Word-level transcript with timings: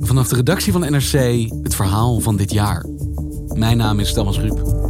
Vanaf 0.00 0.28
de 0.28 0.34
redactie 0.34 0.72
van 0.72 0.80
NRC 0.80 1.48
het 1.62 1.74
verhaal 1.74 2.20
van 2.20 2.36
dit 2.36 2.52
jaar. 2.52 2.86
Mijn 3.48 3.76
naam 3.76 4.00
is 4.00 4.12
Thomas 4.12 4.38
Ruip. 4.38 4.86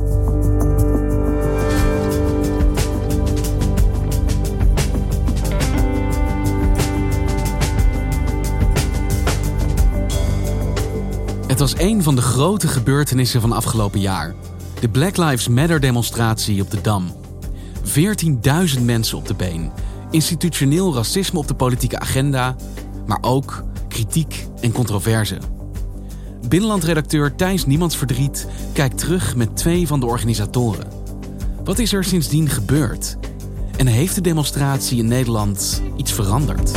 Het 11.46 11.58
was 11.58 11.78
een 11.78 12.02
van 12.02 12.14
de 12.14 12.22
grote 12.22 12.68
gebeurtenissen 12.68 13.40
van 13.40 13.52
afgelopen 13.52 14.00
jaar. 14.00 14.34
De 14.80 14.88
Black 14.88 15.16
Lives 15.16 15.48
Matter 15.48 15.80
demonstratie 15.80 16.62
op 16.62 16.70
de 16.70 16.80
Dam. 16.80 17.12
14.000 18.76 18.82
mensen 18.82 19.18
op 19.18 19.26
de 19.26 19.34
been. 19.34 19.70
Institutioneel 20.10 20.94
racisme 20.94 21.38
op 21.38 21.48
de 21.48 21.54
politieke 21.54 21.98
agenda, 21.98 22.56
maar 23.06 23.18
ook 23.20 23.64
kritiek 24.04 24.46
en 24.60 24.72
controverse. 24.72 25.38
Binnenlandredacteur 26.48 27.34
Thijs 27.34 27.66
Niemandsverdriet 27.66 28.46
kijkt 28.72 28.98
terug 28.98 29.36
met 29.36 29.56
twee 29.56 29.86
van 29.86 30.00
de 30.00 30.06
organisatoren. 30.06 30.86
Wat 31.64 31.78
is 31.78 31.92
er 31.92 32.04
sindsdien 32.04 32.48
gebeurd? 32.48 33.16
En 33.76 33.86
heeft 33.86 34.14
de 34.14 34.20
demonstratie 34.20 34.98
in 34.98 35.06
Nederland 35.06 35.82
iets 35.96 36.12
veranderd? 36.12 36.72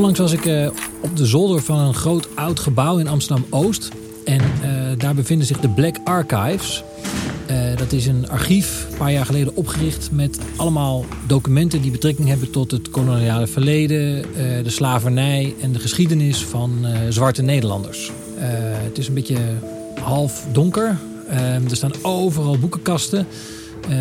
Onlangs 0.00 0.20
was 0.20 0.32
ik 0.32 0.44
uh, 0.44 0.70
op 1.00 1.16
de 1.16 1.26
zolder 1.26 1.62
van 1.62 1.78
een 1.78 1.94
groot 1.94 2.28
oud 2.34 2.60
gebouw 2.60 2.98
in 2.98 3.08
Amsterdam-Oost. 3.08 3.88
En 4.24 4.40
uh, 4.40 4.98
daar 4.98 5.14
bevinden 5.14 5.46
zich 5.46 5.60
de 5.60 5.68
Black 5.68 5.96
Archives. 6.04 6.82
Uh, 7.50 7.76
dat 7.76 7.92
is 7.92 8.06
een 8.06 8.28
archief, 8.28 8.86
een 8.90 8.96
paar 8.96 9.12
jaar 9.12 9.26
geleden 9.26 9.56
opgericht... 9.56 10.10
met 10.12 10.38
allemaal 10.56 11.04
documenten 11.26 11.82
die 11.82 11.90
betrekking 11.90 12.28
hebben 12.28 12.50
tot 12.50 12.70
het 12.70 12.90
koloniale 12.90 13.46
verleden... 13.46 14.22
de 14.62 14.70
slavernij 14.70 15.54
en 15.60 15.72
de 15.72 15.78
geschiedenis 15.78 16.44
van 16.44 16.86
zwarte 17.08 17.42
Nederlanders. 17.42 18.12
het 18.84 18.98
is 18.98 19.08
een 19.08 19.14
beetje 19.14 19.38
half 20.02 20.46
donker. 20.52 20.98
er 21.28 21.76
staan 21.76 21.92
overal 22.02 22.58
boekenkasten 22.58 23.26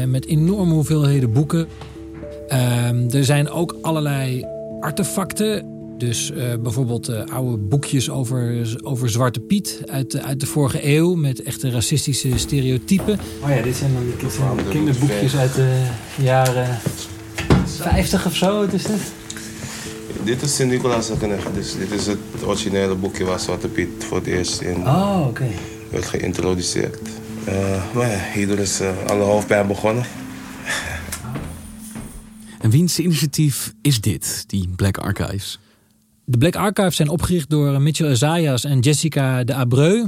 met 0.07 0.25
enorme 0.25 0.73
hoeveelheden 0.73 1.31
boeken. 1.31 1.67
er 3.09 3.25
zijn 3.25 3.49
ook 3.49 3.77
allerlei 3.81 4.45
artefacten 4.79 5.77
dus 5.99 6.31
uh, 6.31 6.53
bijvoorbeeld 6.59 7.09
uh, 7.09 7.23
oude 7.25 7.57
boekjes 7.57 8.09
over, 8.09 8.75
over 8.81 9.09
Zwarte 9.09 9.39
Piet 9.39 9.81
uit, 9.85 10.15
uh, 10.15 10.23
uit 10.23 10.39
de 10.39 10.45
vorige 10.45 10.87
eeuw 10.87 11.15
met 11.15 11.41
echte 11.41 11.69
racistische 11.69 12.37
stereotypen. 12.37 13.19
Oh 13.43 13.49
ja, 13.49 13.61
dit 13.61 13.75
zijn 13.75 13.93
dan 13.93 14.03
die 14.05 14.69
kinderboekjes 14.69 15.35
uit 15.35 15.55
de 15.55 15.87
jaren 16.21 16.79
50 17.65 18.25
of 18.25 18.35
zo. 18.35 18.59
Wat 18.59 18.73
is 18.73 18.83
dit? 18.83 19.11
Dit 20.23 20.41
is 20.41 20.55
Sint-Nicolaas 20.55 21.07
Dus 21.53 21.77
dit 21.77 21.91
is 21.91 22.07
het 22.07 22.19
originele 22.43 22.95
boekje 22.95 23.23
waar 23.23 23.39
Zwarte 23.39 23.67
Piet 23.67 23.89
voor 23.97 24.17
het 24.17 24.27
eerst 24.27 24.61
in 24.61 24.75
oh, 24.75 25.25
okay. 25.27 25.51
werd 25.91 26.05
geïntroduceerd. 26.05 27.09
maar 27.93 28.07
ja, 28.07 28.19
hierdoor 28.33 28.57
is 28.57 28.79
alle 29.07 29.23
hoofdpijn 29.23 29.67
begonnen. 29.67 30.05
En 32.59 32.69
wiens 32.69 32.99
initiatief 32.99 33.73
is 33.81 34.01
dit, 34.01 34.43
die 34.47 34.69
Black 34.75 34.97
Archives? 34.97 35.59
De 36.29 36.37
Black 36.37 36.55
Archives 36.55 36.95
zijn 36.95 37.09
opgericht 37.09 37.49
door 37.49 37.81
Mitchell 37.81 38.09
Ezayas 38.09 38.63
en 38.63 38.79
Jessica 38.79 39.43
de 39.43 39.53
Abreu. 39.53 40.05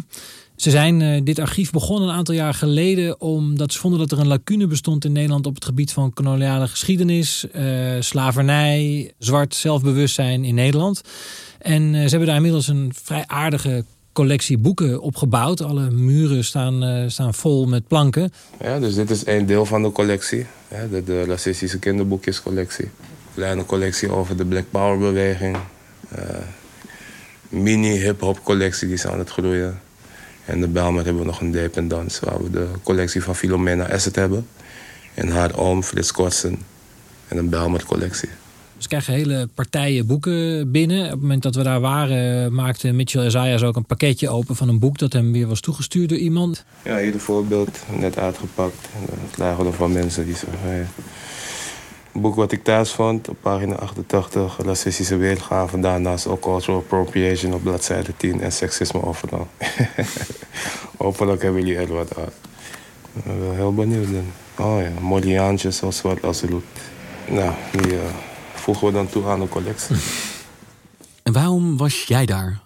Ze 0.56 0.70
zijn 0.70 1.00
uh, 1.00 1.22
dit 1.24 1.40
archief 1.40 1.72
begonnen 1.72 2.10
een 2.10 2.16
aantal 2.16 2.36
jaar 2.36 2.54
geleden 2.54 3.22
omdat 3.22 3.74
ze 3.74 3.80
vonden 3.80 4.00
dat 4.00 4.12
er 4.12 4.20
een 4.20 4.28
lacune 4.28 4.68
bestond 4.68 5.06
in 5.06 5.12
Nederland 5.12 5.46
op 5.46 5.56
het 5.56 5.66
gebied 5.66 5.92
van 5.92 6.14
koloniale 6.14 6.68
geschiedenis, 6.68 7.46
uh, 7.56 7.96
slavernij, 8.00 9.12
zwart 9.18 9.56
zelfbewustzijn 9.56 10.44
in 10.44 10.56
Nederland. 10.56 11.02
En 11.60 11.94
ze 11.94 12.10
hebben 12.10 12.28
daar 12.28 12.36
inmiddels 12.36 12.68
een 12.68 12.92
vrij 13.04 13.24
aardige 13.28 13.86
collectie 14.14 14.58
boeken 14.58 15.02
opgebouwd. 15.02 15.62
Alle 15.62 15.90
muren 15.90 16.44
staan, 16.44 17.10
staan 17.12 17.34
vol 17.34 17.66
met 17.66 17.88
planken. 17.88 18.32
Ja, 18.60 18.80
dus 18.80 18.96
dit 18.96 19.10
is 19.10 19.26
een 19.26 19.46
deel 19.46 19.66
van 19.66 19.84
de 19.84 19.92
collectie. 19.92 20.46
de, 20.92 21.04
de 21.04 21.24
racistische 21.24 21.80
kinderboekjescollectie. 21.80 22.90
Kleine 23.34 23.66
collectie 23.66 24.12
over 24.12 24.38
de 24.38 24.46
Black 24.46 24.66
Power 24.72 24.98
beweging. 24.98 25.58
Uh, 26.18 26.24
mini 27.50 27.98
hip-hop 27.98 28.44
collectie 28.44 28.88
die 28.88 28.96
is 28.96 29.06
aan 29.06 29.20
het 29.20 29.30
groeien. 29.30 29.80
En 30.46 30.62
de 30.62 30.68
Belmer 30.68 31.04
hebben 31.04 31.22
we 31.22 31.28
nog 31.28 31.42
een 31.42 31.52
dependance 31.52 32.26
waar 32.26 32.44
we 32.44 32.50
de 32.50 32.68
collectie 32.84 33.24
van 33.24 33.36
Filomena 33.36 33.90
Asset 33.90 34.16
hebben. 34.16 34.48
En 35.14 35.30
haar 35.30 35.58
oom 35.58 35.84
Frits 35.84 36.12
Korsen 36.12 36.60
en 37.28 37.38
een 37.38 37.50
Belmer 37.50 37.86
collectie. 37.86 38.30
Dus 38.82 38.90
krijgen 38.90 39.14
hele 39.14 39.50
partijen 39.54 40.08
boeken 40.08 40.72
binnen. 40.72 41.06
Op 41.06 41.12
het 41.12 41.22
moment 41.22 41.44
dat 41.44 41.56
we 41.56 41.64
daar 41.64 41.80
waren, 41.80 42.54
maakte 42.54 42.92
Mitchell 42.92 43.26
Isaias 43.26 43.64
ook 43.64 43.76
een 43.76 43.86
pakketje 43.86 44.30
open 44.30 44.56
van 44.56 44.70
een 44.70 44.80
boek 44.80 44.98
dat 44.98 45.14
hem 45.14 45.32
weer 45.32 45.48
was 45.48 45.60
toegestuurd 45.60 46.10
door 46.10 46.18
iemand. 46.18 46.66
Ja, 46.84 46.98
hier 46.98 47.14
een 47.14 47.20
voorbeeld, 47.20 47.80
net 48.00 48.18
uitgepakt. 48.18 48.88
Het 49.30 49.38
lagen 49.38 49.66
er 49.66 49.74
van 49.74 49.92
mensen 49.92 50.26
die 50.26 50.36
zeggen: 50.36 50.70
een 50.70 50.88
boek 52.12 52.36
wat 52.36 52.52
ik 52.52 52.64
thuis 52.64 52.92
vond, 52.92 53.30
op 53.30 53.38
pagina 53.42 53.76
88, 53.76 54.58
racistische 54.64 55.16
weergave. 55.16 55.80
Daarnaast 55.80 56.28
ook 56.28 56.42
cultural 56.42 56.80
appropriation 56.80 57.54
op 57.54 57.64
bladzijde 57.64 58.18
10 58.18 58.42
en 58.42 58.52
seksisme 58.52 59.04
overal. 59.04 59.48
Hopelijk 60.98 61.42
hebben 61.42 61.66
jullie 61.66 61.78
er 61.78 61.94
wat 61.94 62.18
uit. 62.18 62.34
Ik 63.14 63.24
ben 63.24 63.56
heel 63.56 63.74
benieuwd. 63.74 64.08
Oh 64.58 64.82
ja, 64.82 65.00
Moriaantje 65.00 65.72
zo 65.72 65.92
zwart 65.92 66.24
als. 66.24 66.44
Nou, 67.28 67.54
die 67.72 67.94
uh, 67.94 68.00
voegen 68.54 68.88
we 68.88 68.94
dan 68.94 69.10
toe 69.10 69.26
aan 69.26 69.40
de 69.40 69.48
collectie. 69.48 69.96
En 71.24 71.34
waarom 71.34 71.78
was 71.78 72.04
jij 72.04 72.26
daar? 72.26 72.60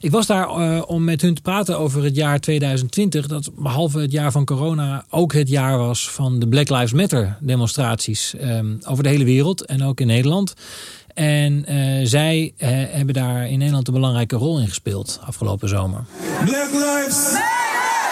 Ik 0.00 0.10
was 0.10 0.26
daar 0.26 0.48
uh, 0.48 0.82
om 0.86 1.04
met 1.04 1.22
hun 1.22 1.34
te 1.34 1.42
praten 1.42 1.78
over 1.78 2.04
het 2.04 2.16
jaar 2.16 2.40
2020. 2.40 3.26
Dat 3.26 3.50
behalve 3.56 4.00
het 4.00 4.12
jaar 4.12 4.32
van 4.32 4.44
corona 4.44 5.04
ook 5.10 5.32
het 5.32 5.48
jaar 5.48 5.78
was 5.78 6.10
van 6.10 6.38
de 6.38 6.48
Black 6.48 6.68
Lives 6.68 6.92
Matter 6.92 7.36
demonstraties. 7.40 8.34
Um, 8.42 8.78
over 8.86 9.02
de 9.02 9.08
hele 9.08 9.24
wereld 9.24 9.64
en 9.64 9.82
ook 9.82 10.00
in 10.00 10.06
Nederland. 10.06 10.54
En 11.14 11.72
uh, 11.72 12.06
zij 12.06 12.52
uh, 12.58 12.68
hebben 12.68 13.14
daar 13.14 13.48
in 13.48 13.58
Nederland 13.58 13.88
een 13.88 13.94
belangrijke 13.94 14.36
rol 14.36 14.60
in 14.60 14.68
gespeeld 14.68 15.20
afgelopen 15.24 15.68
zomer. 15.68 16.04
Black 16.44 16.72
Lives! 16.72 17.30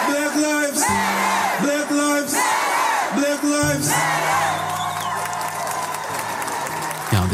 Black 0.07 0.35
Lives! 0.35 0.85
Black 1.61 1.89
Lives! 1.89 2.33
Black 3.15 3.41
Lives! 3.41 3.87
Ja, 3.87 4.24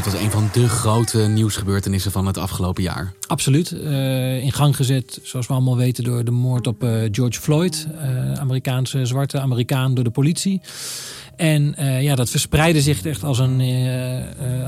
dit 0.04 0.14
was 0.14 0.22
een 0.22 0.32
van 0.32 0.50
de 0.52 0.70
grote 0.70 1.18
nieuwsgebeurtenissen 1.18 2.12
van 2.12 2.26
het 2.26 2.38
afgelopen 2.38 2.84
jaar. 2.84 3.14
Absoluut. 3.28 3.72
Uh, 3.72 4.44
in 4.44 4.52
gang 4.52 4.76
gezet, 4.76 5.20
zoals 5.24 5.48
we 5.48 5.54
allemaal 5.54 5.78
weten, 5.78 6.04
door 6.04 6.24
de 6.24 6.32
moord 6.32 6.68
op 6.68 6.84
uh, 6.84 6.92
George 7.12 7.40
Floyd. 7.40 7.88
Uh, 7.94 8.34
Amerikaanse 8.34 9.06
zwarte 9.06 9.40
Amerikaan 9.40 9.94
door 9.94 10.04
de 10.04 10.10
politie. 10.10 10.62
En 11.36 11.76
ja, 12.02 12.16
dat 12.16 12.30
verspreidde 12.30 12.82
zich 12.82 13.06
echt 13.06 13.24
als 13.24 13.40
een, 13.40 13.62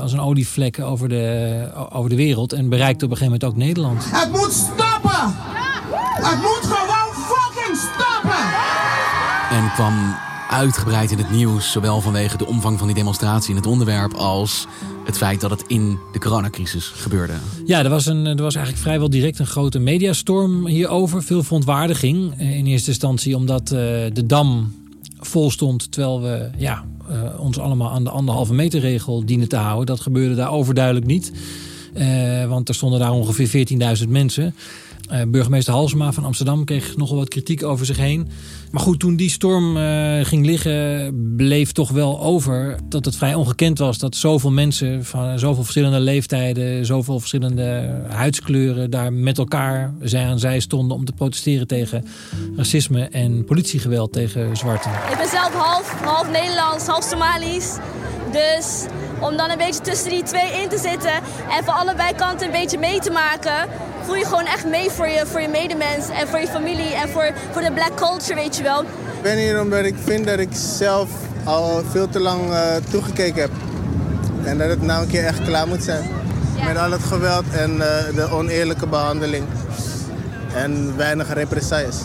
als 0.00 0.12
een 0.12 0.20
olievlek 0.20 0.80
over 0.80 1.08
de, 1.08 1.68
over 1.90 2.10
de 2.10 2.16
wereld. 2.16 2.52
En 2.52 2.68
bereikte 2.68 3.04
op 3.04 3.10
een 3.10 3.16
gegeven 3.16 3.38
moment 3.40 3.44
ook 3.44 3.66
Nederland. 3.66 4.04
Het 4.10 4.30
moet 4.30 4.52
stoppen! 4.52 5.34
Het 6.30 6.36
moet 6.42 6.62
gewoon 6.62 7.24
fucking 7.24 7.76
stoppen! 7.76 8.44
En 9.50 9.72
kwam 9.74 10.16
uitgebreid 10.54 11.10
in 11.10 11.18
het 11.18 11.30
nieuws, 11.30 11.72
zowel 11.72 12.00
vanwege 12.00 12.36
de 12.36 12.46
omvang 12.46 12.78
van 12.78 12.86
die 12.86 12.96
demonstratie 12.96 13.50
en 13.50 13.56
het 13.56 13.66
onderwerp 13.66 14.12
als 14.12 14.66
het 15.04 15.16
feit 15.16 15.40
dat 15.40 15.50
het 15.50 15.64
in 15.66 15.98
de 16.12 16.18
coronacrisis 16.18 16.86
gebeurde. 16.86 17.32
Ja, 17.66 17.82
er 17.82 17.88
was, 17.88 18.06
een, 18.06 18.26
er 18.26 18.42
was 18.42 18.54
eigenlijk 18.54 18.84
vrijwel 18.84 19.10
direct 19.10 19.38
een 19.38 19.46
grote 19.46 19.78
mediastorm 19.78 20.66
hierover. 20.66 21.22
Veel 21.22 21.42
verontwaardiging. 21.42 22.38
Eh, 22.38 22.56
in 22.56 22.66
eerste 22.66 22.88
instantie 22.88 23.36
omdat 23.36 23.62
uh, 23.62 23.78
de 24.12 24.26
dam 24.26 24.74
vol 25.18 25.50
stond, 25.50 25.92
terwijl 25.92 26.22
we 26.22 26.50
ja, 26.56 26.84
uh, 27.10 27.40
ons 27.40 27.58
allemaal 27.58 27.90
aan 27.90 28.04
de 28.04 28.10
anderhalve 28.10 28.54
meter 28.54 28.80
regel 28.80 29.24
dienen 29.24 29.48
te 29.48 29.56
houden. 29.56 29.86
Dat 29.86 30.00
gebeurde 30.00 30.34
daar 30.34 30.50
overduidelijk 30.50 31.06
niet. 31.06 31.32
Eh, 31.94 32.46
want 32.46 32.68
er 32.68 32.74
stonden 32.74 33.00
daar 33.00 33.12
ongeveer 33.12 33.66
14.000 33.98 34.08
mensen. 34.08 34.54
Uh, 35.12 35.22
burgemeester 35.28 35.72
Halsema 35.72 36.12
van 36.12 36.24
Amsterdam 36.24 36.64
kreeg 36.64 36.96
nogal 36.96 37.16
wat 37.16 37.28
kritiek 37.28 37.62
over 37.62 37.86
zich 37.86 37.96
heen. 37.96 38.28
Maar 38.70 38.82
goed, 38.82 39.00
toen 39.00 39.16
die 39.16 39.30
storm 39.30 39.76
uh, 39.76 40.24
ging 40.24 40.46
liggen, 40.46 41.14
bleef 41.36 41.72
toch 41.72 41.90
wel 41.90 42.20
over 42.20 42.76
dat 42.88 43.04
het 43.04 43.16
vrij 43.16 43.34
ongekend 43.34 43.78
was 43.78 43.98
dat 43.98 44.16
zoveel 44.16 44.50
mensen 44.50 45.04
van 45.04 45.38
zoveel 45.38 45.62
verschillende 45.62 46.00
leeftijden, 46.00 46.86
zoveel 46.86 47.18
verschillende 47.18 48.00
huidskleuren 48.08 48.90
daar 48.90 49.12
met 49.12 49.38
elkaar 49.38 49.94
zij 50.00 50.24
aan 50.24 50.38
zij 50.38 50.60
stonden 50.60 50.96
om 50.96 51.04
te 51.04 51.12
protesteren 51.12 51.66
tegen 51.66 52.04
racisme 52.56 53.02
en 53.02 53.44
politiegeweld 53.44 54.12
tegen 54.12 54.56
zwarten. 54.56 54.90
Ik 54.90 55.16
ben 55.18 55.28
zelf 55.28 55.52
half, 55.52 56.00
half 56.02 56.30
Nederlands, 56.30 56.86
half 56.86 57.04
Somalisch. 57.04 57.76
Dus 58.32 58.86
om 59.18 59.36
dan 59.36 59.50
een 59.50 59.58
beetje 59.58 59.80
tussen 59.80 60.10
die 60.10 60.22
twee 60.22 60.62
in 60.62 60.68
te 60.68 60.78
zitten 60.78 61.12
en 61.58 61.64
van 61.64 61.74
allebei 61.74 62.14
kanten 62.14 62.46
een 62.46 62.52
beetje 62.52 62.78
mee 62.78 63.00
te 63.00 63.10
maken, 63.10 63.68
voel 64.04 64.14
je 64.14 64.24
gewoon 64.24 64.46
echt 64.46 64.66
mee 64.66 64.90
voor 64.90 65.08
je, 65.08 65.26
voor 65.26 65.40
je 65.40 65.48
medemens 65.48 66.08
en 66.08 66.28
voor 66.28 66.38
je 66.38 66.46
familie 66.46 66.94
en 66.94 67.08
voor, 67.08 67.32
voor 67.50 67.62
de 67.62 67.72
black 67.72 67.94
culture, 67.94 68.34
weet 68.34 68.56
je 68.56 68.62
wel. 68.62 68.80
Ik 68.82 69.22
ben 69.22 69.38
hier 69.38 69.60
omdat 69.60 69.84
ik 69.84 69.94
vind 70.04 70.26
dat 70.26 70.38
ik 70.38 70.48
zelf 70.52 71.08
al 71.44 71.82
veel 71.90 72.08
te 72.08 72.20
lang 72.20 72.50
uh, 72.50 72.60
toegekeken 72.90 73.40
heb. 73.40 73.50
En 74.44 74.58
dat 74.58 74.68
het 74.68 74.82
nou 74.82 75.02
een 75.02 75.08
keer 75.08 75.24
echt 75.24 75.42
klaar 75.42 75.68
moet 75.68 75.82
zijn. 75.82 76.10
Met 76.66 76.76
al 76.76 76.90
het 76.90 77.02
geweld 77.02 77.44
en 77.52 77.70
uh, 77.70 77.86
de 78.14 78.28
oneerlijke 78.30 78.86
behandeling. 78.86 79.44
En 80.54 80.96
weinig 80.96 81.32
represailles. 81.32 81.96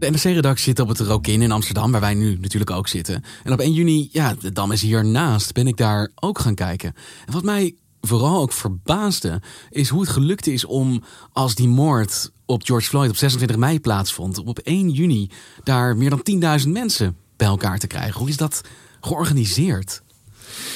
De 0.00 0.10
NRC-redactie 0.10 0.64
zit 0.64 0.80
op 0.80 0.88
het 0.88 1.00
Rokin 1.00 1.42
in 1.42 1.52
Amsterdam, 1.52 1.92
waar 1.92 2.00
wij 2.00 2.14
nu 2.14 2.38
natuurlijk 2.40 2.70
ook 2.70 2.88
zitten. 2.88 3.24
En 3.44 3.52
op 3.52 3.60
1 3.60 3.72
juni, 3.72 4.08
ja, 4.12 4.34
de 4.34 4.52
Dam 4.52 4.72
is 4.72 4.82
hiernaast, 4.82 5.52
ben 5.52 5.66
ik 5.66 5.76
daar 5.76 6.10
ook 6.14 6.38
gaan 6.38 6.54
kijken. 6.54 6.94
En 7.26 7.32
wat 7.32 7.42
mij 7.42 7.74
vooral 8.00 8.40
ook 8.40 8.52
verbaasde, 8.52 9.40
is 9.70 9.88
hoe 9.88 10.00
het 10.00 10.10
gelukt 10.10 10.46
is 10.46 10.64
om 10.64 11.02
als 11.32 11.54
die 11.54 11.68
moord 11.68 12.30
op 12.46 12.62
George 12.62 12.88
Floyd 12.88 13.10
op 13.10 13.16
26 13.16 13.56
mei 13.56 13.80
plaatsvond, 13.80 14.38
op 14.38 14.58
1 14.58 14.90
juni 14.90 15.30
daar 15.64 15.96
meer 15.96 16.10
dan 16.10 16.60
10.000 16.62 16.68
mensen 16.68 17.16
bij 17.36 17.48
elkaar 17.48 17.78
te 17.78 17.86
krijgen. 17.86 18.18
Hoe 18.18 18.28
is 18.28 18.36
dat 18.36 18.60
georganiseerd? 19.00 20.02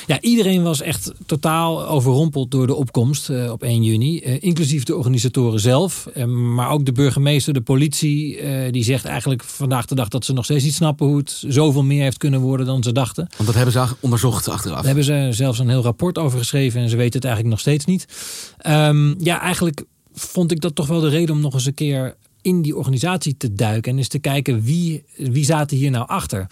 Ja, 0.06 0.20
iedereen 0.20 0.62
was 0.62 0.81
echt 0.81 1.12
totaal 1.26 1.86
overrompeld 1.86 2.50
door 2.50 2.66
de 2.66 2.75
opkomst 2.75 3.31
uh, 3.31 3.52
op 3.52 3.62
1 3.62 3.82
juni. 3.82 4.20
Uh, 4.25 4.36
inclusief 4.40 4.84
de 4.84 4.96
organisatoren 4.96 5.60
zelf. 5.60 6.08
Uh, 6.16 6.25
maar 6.25 6.70
ook 6.70 6.84
de 6.84 6.92
burgemeester, 6.92 7.52
de 7.52 7.60
politie. 7.60 8.42
die 8.70 8.84
zegt 8.84 9.04
eigenlijk 9.04 9.44
vandaag 9.44 9.86
de 9.86 9.94
dag 9.94 10.08
dat 10.08 10.25
ze 10.25 10.32
nog 10.32 10.44
steeds 10.44 10.64
niet 10.64 10.75
snappen 10.75 11.06
hoe 11.06 11.16
het 11.16 11.44
zoveel 11.46 11.84
meer 11.84 12.02
heeft 12.02 12.19
kunnen 12.19 12.40
worden 12.40 12.66
dan 12.66 12.82
ze 12.82 12.92
dachten. 12.92 13.26
Want 13.36 13.46
dat 13.46 13.54
hebben 13.54 13.72
ze 13.72 13.86
onderzocht 14.00 14.48
achteraf. 14.48 14.76
Daar 14.76 14.86
hebben 14.86 15.04
ze 15.04 15.28
zelfs 15.31 15.58
een 15.58 15.69
heel 15.69 15.82
rapport 15.82 16.19
over 16.19 16.38
geschreven 16.38 16.81
en 16.81 16.88
ze 16.88 16.96
weten 16.96 17.14
het 17.14 17.25
eigenlijk 17.25 17.54
nog 17.54 17.60
steeds 17.60 17.84
niet. 17.84 18.06
Um, 18.66 19.14
ja, 19.19 19.40
eigenlijk 19.40 19.84
vond 20.14 20.50
ik 20.50 20.60
dat 20.60 20.75
toch 20.75 20.86
wel 20.86 21.00
de 21.00 21.08
reden 21.08 21.34
om 21.34 21.40
nog 21.40 21.54
eens 21.54 21.66
een 21.66 21.75
keer 21.75 22.16
in 22.42 22.62
die 22.62 22.76
organisatie 22.76 23.36
te 23.36 23.52
duiken 23.52 23.92
en 23.92 23.98
eens 23.98 24.08
te 24.08 24.19
kijken 24.19 24.62
wie, 24.62 25.04
wie 25.16 25.44
zaten 25.44 25.76
hier 25.76 25.90
nou 25.90 26.08
achter. 26.08 26.46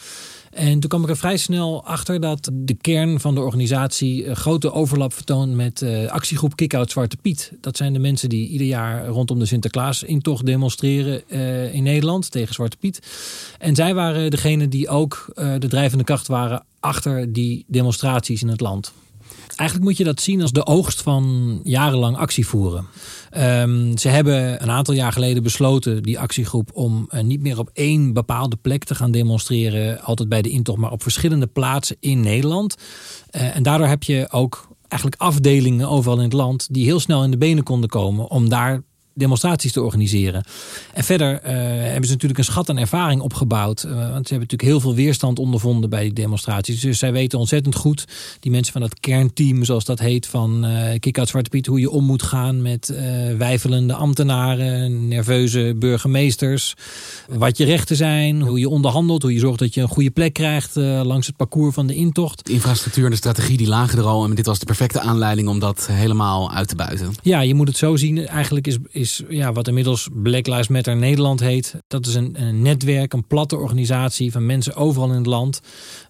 En 0.53 0.81
toen 0.81 0.89
kwam 0.91 1.03
ik 1.03 1.09
er 1.09 1.17
vrij 1.17 1.37
snel 1.37 1.85
achter 1.85 2.21
dat 2.21 2.51
de 2.53 2.75
kern 2.75 3.21
van 3.21 3.35
de 3.35 3.41
organisatie 3.41 4.27
een 4.27 4.37
grote 4.37 4.73
overlap 4.73 5.13
vertoont 5.13 5.55
met 5.55 5.81
uh, 5.81 6.11
actiegroep 6.11 6.57
Kick-Out 6.57 6.91
Zwarte 6.91 7.17
Piet. 7.17 7.53
Dat 7.61 7.77
zijn 7.77 7.93
de 7.93 7.99
mensen 7.99 8.29
die 8.29 8.49
ieder 8.49 8.67
jaar 8.67 9.07
rondom 9.07 9.39
de 9.39 9.47
Sinterklaas-intocht 9.47 10.47
demonstreren 10.47 11.23
uh, 11.27 11.75
in 11.75 11.83
Nederland 11.83 12.31
tegen 12.31 12.55
Zwarte 12.55 12.77
Piet. 12.77 13.01
En 13.59 13.75
zij 13.75 13.95
waren 13.95 14.31
degene 14.31 14.69
die 14.69 14.89
ook 14.89 15.33
de 15.35 15.69
drijvende 15.69 16.05
kracht 16.05 16.27
waren 16.27 16.65
achter 16.81 17.33
die 17.33 17.65
demonstraties 17.67 18.43
in 18.43 18.49
het 18.49 18.61
land. 18.61 18.93
Eigenlijk 19.57 19.89
moet 19.89 19.99
je 19.99 20.05
dat 20.05 20.21
zien 20.21 20.43
als 20.43 20.53
de 20.53 20.67
oogst 20.67 21.03
van 21.03 21.61
jarenlang 21.63 22.17
actie 22.17 22.47
voeren. 22.47 22.87
Um, 23.39 23.99
ze 23.99 24.09
hebben 24.09 24.63
een 24.63 24.71
aantal 24.71 24.95
jaar 24.95 25.13
geleden 25.13 25.43
besloten, 25.43 26.03
die 26.03 26.19
actiegroep, 26.19 26.71
om 26.75 27.09
uh, 27.11 27.21
niet 27.21 27.41
meer 27.43 27.59
op 27.59 27.71
één 27.73 28.13
bepaalde 28.13 28.57
plek 28.57 28.85
te 28.85 28.95
gaan 28.95 29.11
demonstreren, 29.11 30.01
altijd 30.01 30.29
bij 30.29 30.43
de 30.43 30.51
intocht, 30.51 30.79
maar 30.79 30.93
op 30.93 31.03
verschillende 31.03 31.47
plaatsen 31.47 31.97
in 32.01 32.21
Nederland. 32.21 32.77
Uh, 33.31 33.57
en 33.57 33.63
daardoor 33.63 33.87
heb 33.87 34.03
je 34.03 34.27
ook 34.31 34.69
eigenlijk 34.89 35.23
afdelingen 35.23 35.89
overal 35.89 36.17
in 36.17 36.25
het 36.25 36.33
land 36.33 36.69
die 36.71 36.85
heel 36.85 37.01
snel 37.01 37.25
in 37.25 37.31
de 37.31 37.39
benen 37.39 37.65
konden 37.65 37.89
komen 37.89 38.31
om 38.31 38.49
daar 38.49 38.83
demonstraties 39.15 39.73
te 39.73 39.83
organiseren. 39.83 40.45
En 40.95 41.05
verder 41.05 41.33
uh, 41.33 41.51
hebben 41.83 42.05
ze 42.05 42.13
natuurlijk 42.13 42.39
een 42.39 42.45
schat 42.45 42.69
aan 42.69 42.79
ervaring 42.79 43.21
opgebouwd. 43.21 43.83
Uh, 43.83 43.93
want 43.93 44.01
ze 44.01 44.35
hebben 44.35 44.39
natuurlijk 44.39 44.63
heel 44.63 44.81
veel 44.81 44.95
weerstand 44.95 45.39
ondervonden 45.39 45.91
bij 45.91 46.03
die 46.03 46.13
demonstraties. 46.13 46.81
Dus 46.81 46.99
zij 46.99 47.13
weten 47.13 47.39
ontzettend 47.39 47.75
goed, 47.75 48.05
die 48.41 48.51
mensen 48.51 48.73
van 48.73 48.81
dat 48.81 49.01
kernteam, 49.01 49.65
zoals 49.65 49.85
dat 49.85 49.99
heet, 49.99 50.27
van 50.27 50.65
uh, 50.65 50.99
Kik 50.99 51.19
uit 51.19 51.29
Zwarte 51.29 51.51
Piet, 51.51 51.67
hoe 51.67 51.81
je 51.81 51.91
om 51.91 52.05
moet 52.05 52.23
gaan 52.23 52.63
met 52.63 52.95
wijfelende 53.39 53.95
ambtenaren, 53.95 55.09
nerveuze 55.09 55.75
burgemeesters. 55.77 56.75
Wat 57.29 57.57
je 57.57 57.65
rechten 57.65 57.97
zijn, 57.97 58.41
hoe 58.41 58.59
je 58.59 58.69
onderhandelt, 58.69 59.23
hoe 59.23 59.33
je 59.33 59.39
zorgt 59.39 59.59
dat 59.59 59.75
je 59.75 59.81
een 59.81 59.89
goede 59.89 60.11
plek 60.11 60.33
krijgt 60.33 60.75
langs 60.75 61.27
het 61.27 61.37
parcours 61.37 61.75
van 61.75 61.87
de 61.87 61.95
intocht. 61.95 62.47
De 62.47 62.53
infrastructuur 62.53 63.05
en 63.05 63.11
de 63.11 63.17
strategie 63.17 63.57
die 63.57 63.69
lagen 63.69 63.99
er 63.99 64.05
al. 64.05 64.25
En 64.25 64.35
dit 64.35 64.47
was 64.47 64.59
de 64.59 64.67
perfecte 64.67 65.01
aanleiding 65.01 65.49
om 65.49 65.59
dat 65.59 65.87
helemaal 65.93 66.53
uit 66.53 66.69
te 66.69 66.77
buiten. 66.77 67.13
Ja, 67.23 67.41
je 67.41 67.55
moet 67.55 67.69
het 67.69 67.77
zo 67.77 67.97
zien. 67.97 68.27
Eigenlijk 68.27 68.67
is 68.67 69.02
is 69.03 69.23
ja, 69.29 69.53
wat 69.53 69.69
inmiddels 69.69 70.09
Black 70.13 70.47
Lives 70.47 70.69
Matter 70.69 70.97
Nederland 70.97 71.41
heet. 71.41 71.75
Dat 71.89 72.07
is 72.07 72.15
een, 72.15 72.43
een 72.43 72.63
netwerk, 72.63 73.13
een 73.13 73.27
platte 73.27 73.57
organisatie 73.57 74.33
van 74.33 74.47
mensen 74.47 74.75
overal 74.75 75.09
in 75.09 75.17
het 75.17 75.27
land. 75.27 75.61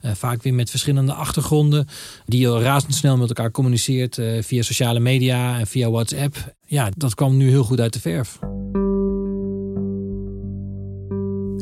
Uh, 0.05 0.11
vaak 0.15 0.43
weer 0.43 0.55
met 0.55 0.71
verschillende 0.71 1.13
achtergronden. 1.13 1.87
Die 2.27 2.59
razendsnel 2.59 3.17
met 3.17 3.29
elkaar 3.29 3.51
communiceert 3.51 4.19
uh, 4.19 4.43
via 4.43 4.63
sociale 4.63 5.01
media 5.01 5.59
en 5.59 5.67
via 5.67 5.91
WhatsApp. 5.91 6.55
Ja, 6.67 6.91
dat 6.97 7.15
kwam 7.15 7.37
nu 7.37 7.49
heel 7.49 7.65
goed 7.65 7.81
uit 7.81 7.93
de 7.93 8.01
verf. 8.01 8.39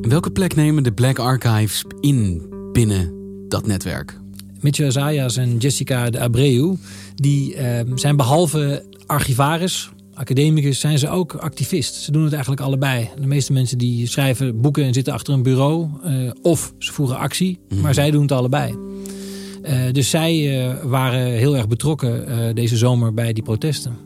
Welke 0.09 0.31
plek 0.31 0.55
nemen 0.55 0.82
de 0.82 0.93
Black 0.93 1.19
Archives 1.19 1.85
in 2.00 2.49
binnen 2.73 3.15
dat 3.49 3.67
netwerk? 3.67 4.19
Mitchell 4.61 4.91
Zayas 4.91 5.37
en 5.37 5.56
Jessica 5.56 6.11
de 6.11 6.21
Abreu, 6.21 6.75
die 7.15 7.56
uh, 7.56 7.81
zijn 7.94 8.17
behalve 8.17 8.85
archivaris, 9.06 9.91
academicus 10.20 10.81
zijn 10.81 10.99
ze 10.99 11.08
ook 11.08 11.34
activist. 11.34 11.94
Ze 11.94 12.12
doen 12.12 12.22
het 12.22 12.32
eigenlijk 12.32 12.62
allebei. 12.62 13.08
De 13.20 13.26
meeste 13.26 13.52
mensen 13.52 13.78
die 13.78 14.06
schrijven 14.06 14.61
boeken 14.61 14.84
en 14.84 14.94
zitten 14.94 15.12
achter 15.12 15.34
een 15.34 15.43
bureau. 15.43 15.88
Uh, 16.05 16.31
of 16.43 16.72
ze 16.78 16.93
voeren 16.93 17.19
actie. 17.19 17.58
Mhm. 17.69 17.81
Maar 17.81 17.94
zij 17.94 18.11
doen 18.11 18.22
het 18.22 18.32
allebei. 18.32 18.75
Uh, 19.62 19.93
dus 19.93 20.11
zij 20.11 20.64
uh, 20.67 20.75
waren 20.82 21.32
heel 21.32 21.56
erg 21.56 21.69
betrokken 21.69 22.55
deze 22.55 22.76
zomer 22.76 23.14
bij 23.14 23.32
die 23.32 23.43
protesten. 23.43 23.96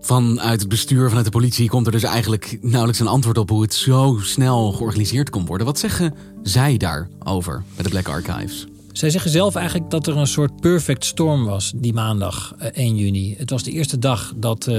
Vanuit 0.00 0.60
het 0.60 0.68
bestuur, 0.68 1.08
vanuit 1.08 1.24
de 1.24 1.30
politie 1.30 1.68
komt 1.68 1.86
er 1.86 1.92
dus 1.92 2.02
eigenlijk 2.02 2.58
nauwelijks 2.60 3.00
een 3.00 3.06
antwoord 3.06 3.38
op 3.38 3.48
hoe 3.48 3.62
het 3.62 3.74
zo 3.74 4.18
snel 4.22 4.72
georganiseerd 4.72 5.30
kon 5.30 5.46
worden. 5.46 5.66
Wat 5.66 5.78
zeggen 5.78 6.14
zij 6.42 6.76
daarover 6.76 7.62
bij 7.74 7.84
de 7.84 7.90
Black 7.90 8.08
Archives? 8.08 8.66
Zij 8.92 9.10
zeggen 9.10 9.30
zelf 9.30 9.54
eigenlijk 9.54 9.90
dat 9.90 10.06
er 10.06 10.16
een 10.16 10.26
soort 10.26 10.60
perfect 10.60 11.04
storm 11.04 11.44
was 11.44 11.72
die 11.76 11.92
maandag 11.92 12.54
1 12.58 12.72
eh, 12.72 13.00
juni. 13.00 13.34
Het 13.38 13.50
was 13.50 13.62
de 13.62 13.70
eerste 13.70 13.98
dag 13.98 14.32
dat 14.36 14.70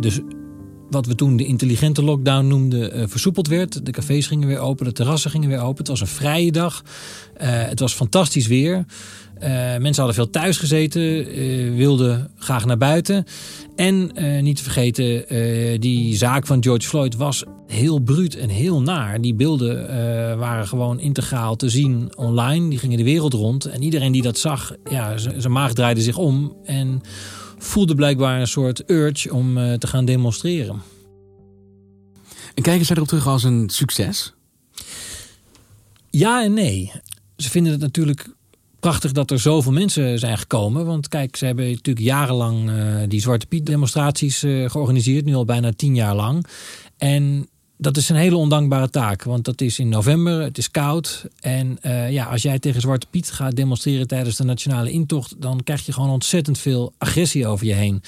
dus 0.00 0.20
wat 0.90 1.06
we 1.06 1.14
toen 1.14 1.36
de 1.36 1.44
intelligente 1.44 2.02
lockdown 2.02 2.46
noemden, 2.46 2.98
uh, 2.98 3.04
versoepeld 3.06 3.48
werd. 3.48 3.86
De 3.86 3.90
cafés 3.90 4.26
gingen 4.26 4.48
weer 4.48 4.58
open, 4.58 4.84
de 4.84 4.92
terrassen 4.92 5.30
gingen 5.30 5.48
weer 5.48 5.60
open. 5.60 5.78
Het 5.78 5.88
was 5.88 6.00
een 6.00 6.06
vrije 6.06 6.52
dag. 6.52 6.82
Het 7.38 7.80
was 7.80 7.94
fantastisch 7.94 8.46
weer. 8.46 8.84
Mensen 9.78 9.96
hadden 9.96 10.14
veel 10.14 10.30
thuis 10.30 10.56
gezeten, 10.56 11.24
wilden 11.74 12.30
graag 12.36 12.64
naar 12.64 12.78
buiten. 12.78 13.24
En 13.76 14.10
niet 14.44 14.56
te 14.56 14.62
vergeten, 14.62 15.24
die 15.80 16.16
zaak 16.16 16.46
van 16.46 16.62
George 16.62 16.88
Floyd 16.88 17.16
was 17.16 17.44
heel 17.66 17.98
bruut 17.98 18.36
en 18.36 18.48
heel 18.48 18.80
naar. 18.80 19.20
Die 19.20 19.34
beelden 19.34 19.88
waren 20.38 20.66
gewoon 20.66 21.00
integraal 21.00 21.56
te 21.56 21.68
zien 21.68 22.16
online. 22.16 22.68
Die 22.68 22.78
gingen 22.78 22.98
de 22.98 23.04
wereld 23.04 23.32
rond. 23.32 23.64
En 23.64 23.82
iedereen 23.82 24.12
die 24.12 24.22
dat 24.22 24.38
zag, 24.38 24.74
ja, 24.90 25.18
zijn 25.18 25.52
maag 25.52 25.72
draaide 25.72 26.02
zich 26.02 26.16
om. 26.16 26.56
En 26.64 27.00
voelde 27.58 27.94
blijkbaar 27.94 28.40
een 28.40 28.46
soort 28.46 28.90
urge 28.90 29.32
om 29.32 29.58
uh, 29.58 29.72
te 29.72 29.86
gaan 29.86 30.04
demonstreren. 30.04 30.82
En 32.54 32.62
kijken 32.62 32.86
zij 32.86 32.96
erop 32.96 33.08
terug 33.08 33.26
als 33.26 33.44
een 33.44 33.70
succes? 33.70 34.34
Ja 36.10 36.42
en 36.42 36.52
nee. 36.52 36.92
Ze 37.36 37.50
vinden 37.50 37.72
het 37.72 37.80
natuurlijk 37.80 38.34
prachtig 38.80 39.12
dat 39.12 39.30
er 39.30 39.38
zoveel 39.38 39.72
mensen 39.72 40.18
zijn 40.18 40.38
gekomen. 40.38 40.86
Want 40.86 41.08
kijk, 41.08 41.36
ze 41.36 41.44
hebben 41.44 41.70
natuurlijk 41.70 42.06
jarenlang 42.06 42.70
uh, 42.70 42.96
die 43.08 43.20
Zwarte 43.20 43.46
Piet 43.46 43.66
demonstraties 43.66 44.44
uh, 44.44 44.70
georganiseerd. 44.70 45.24
Nu 45.24 45.34
al 45.34 45.44
bijna 45.44 45.72
tien 45.76 45.94
jaar 45.94 46.14
lang. 46.14 46.46
En 46.96 47.48
dat 47.78 47.96
is 47.96 48.08
een 48.08 48.16
hele 48.16 48.36
ondankbare 48.36 48.90
taak. 48.90 49.22
Want 49.22 49.44
dat 49.44 49.60
is 49.60 49.78
in 49.78 49.88
november, 49.88 50.42
het 50.42 50.58
is 50.58 50.70
koud. 50.70 51.26
En 51.40 51.78
uh, 51.82 52.10
ja, 52.10 52.24
als 52.24 52.42
jij 52.42 52.58
tegen 52.58 52.80
Zwarte 52.80 53.06
Piet 53.10 53.30
gaat 53.30 53.56
demonstreren 53.56 54.06
tijdens 54.06 54.36
de 54.36 54.44
nationale 54.44 54.90
intocht, 54.90 55.34
dan 55.38 55.62
krijg 55.62 55.86
je 55.86 55.92
gewoon 55.92 56.10
ontzettend 56.10 56.58
veel 56.58 56.92
agressie 56.98 57.46
over 57.46 57.66
je 57.66 57.72
heen. 57.72 58.02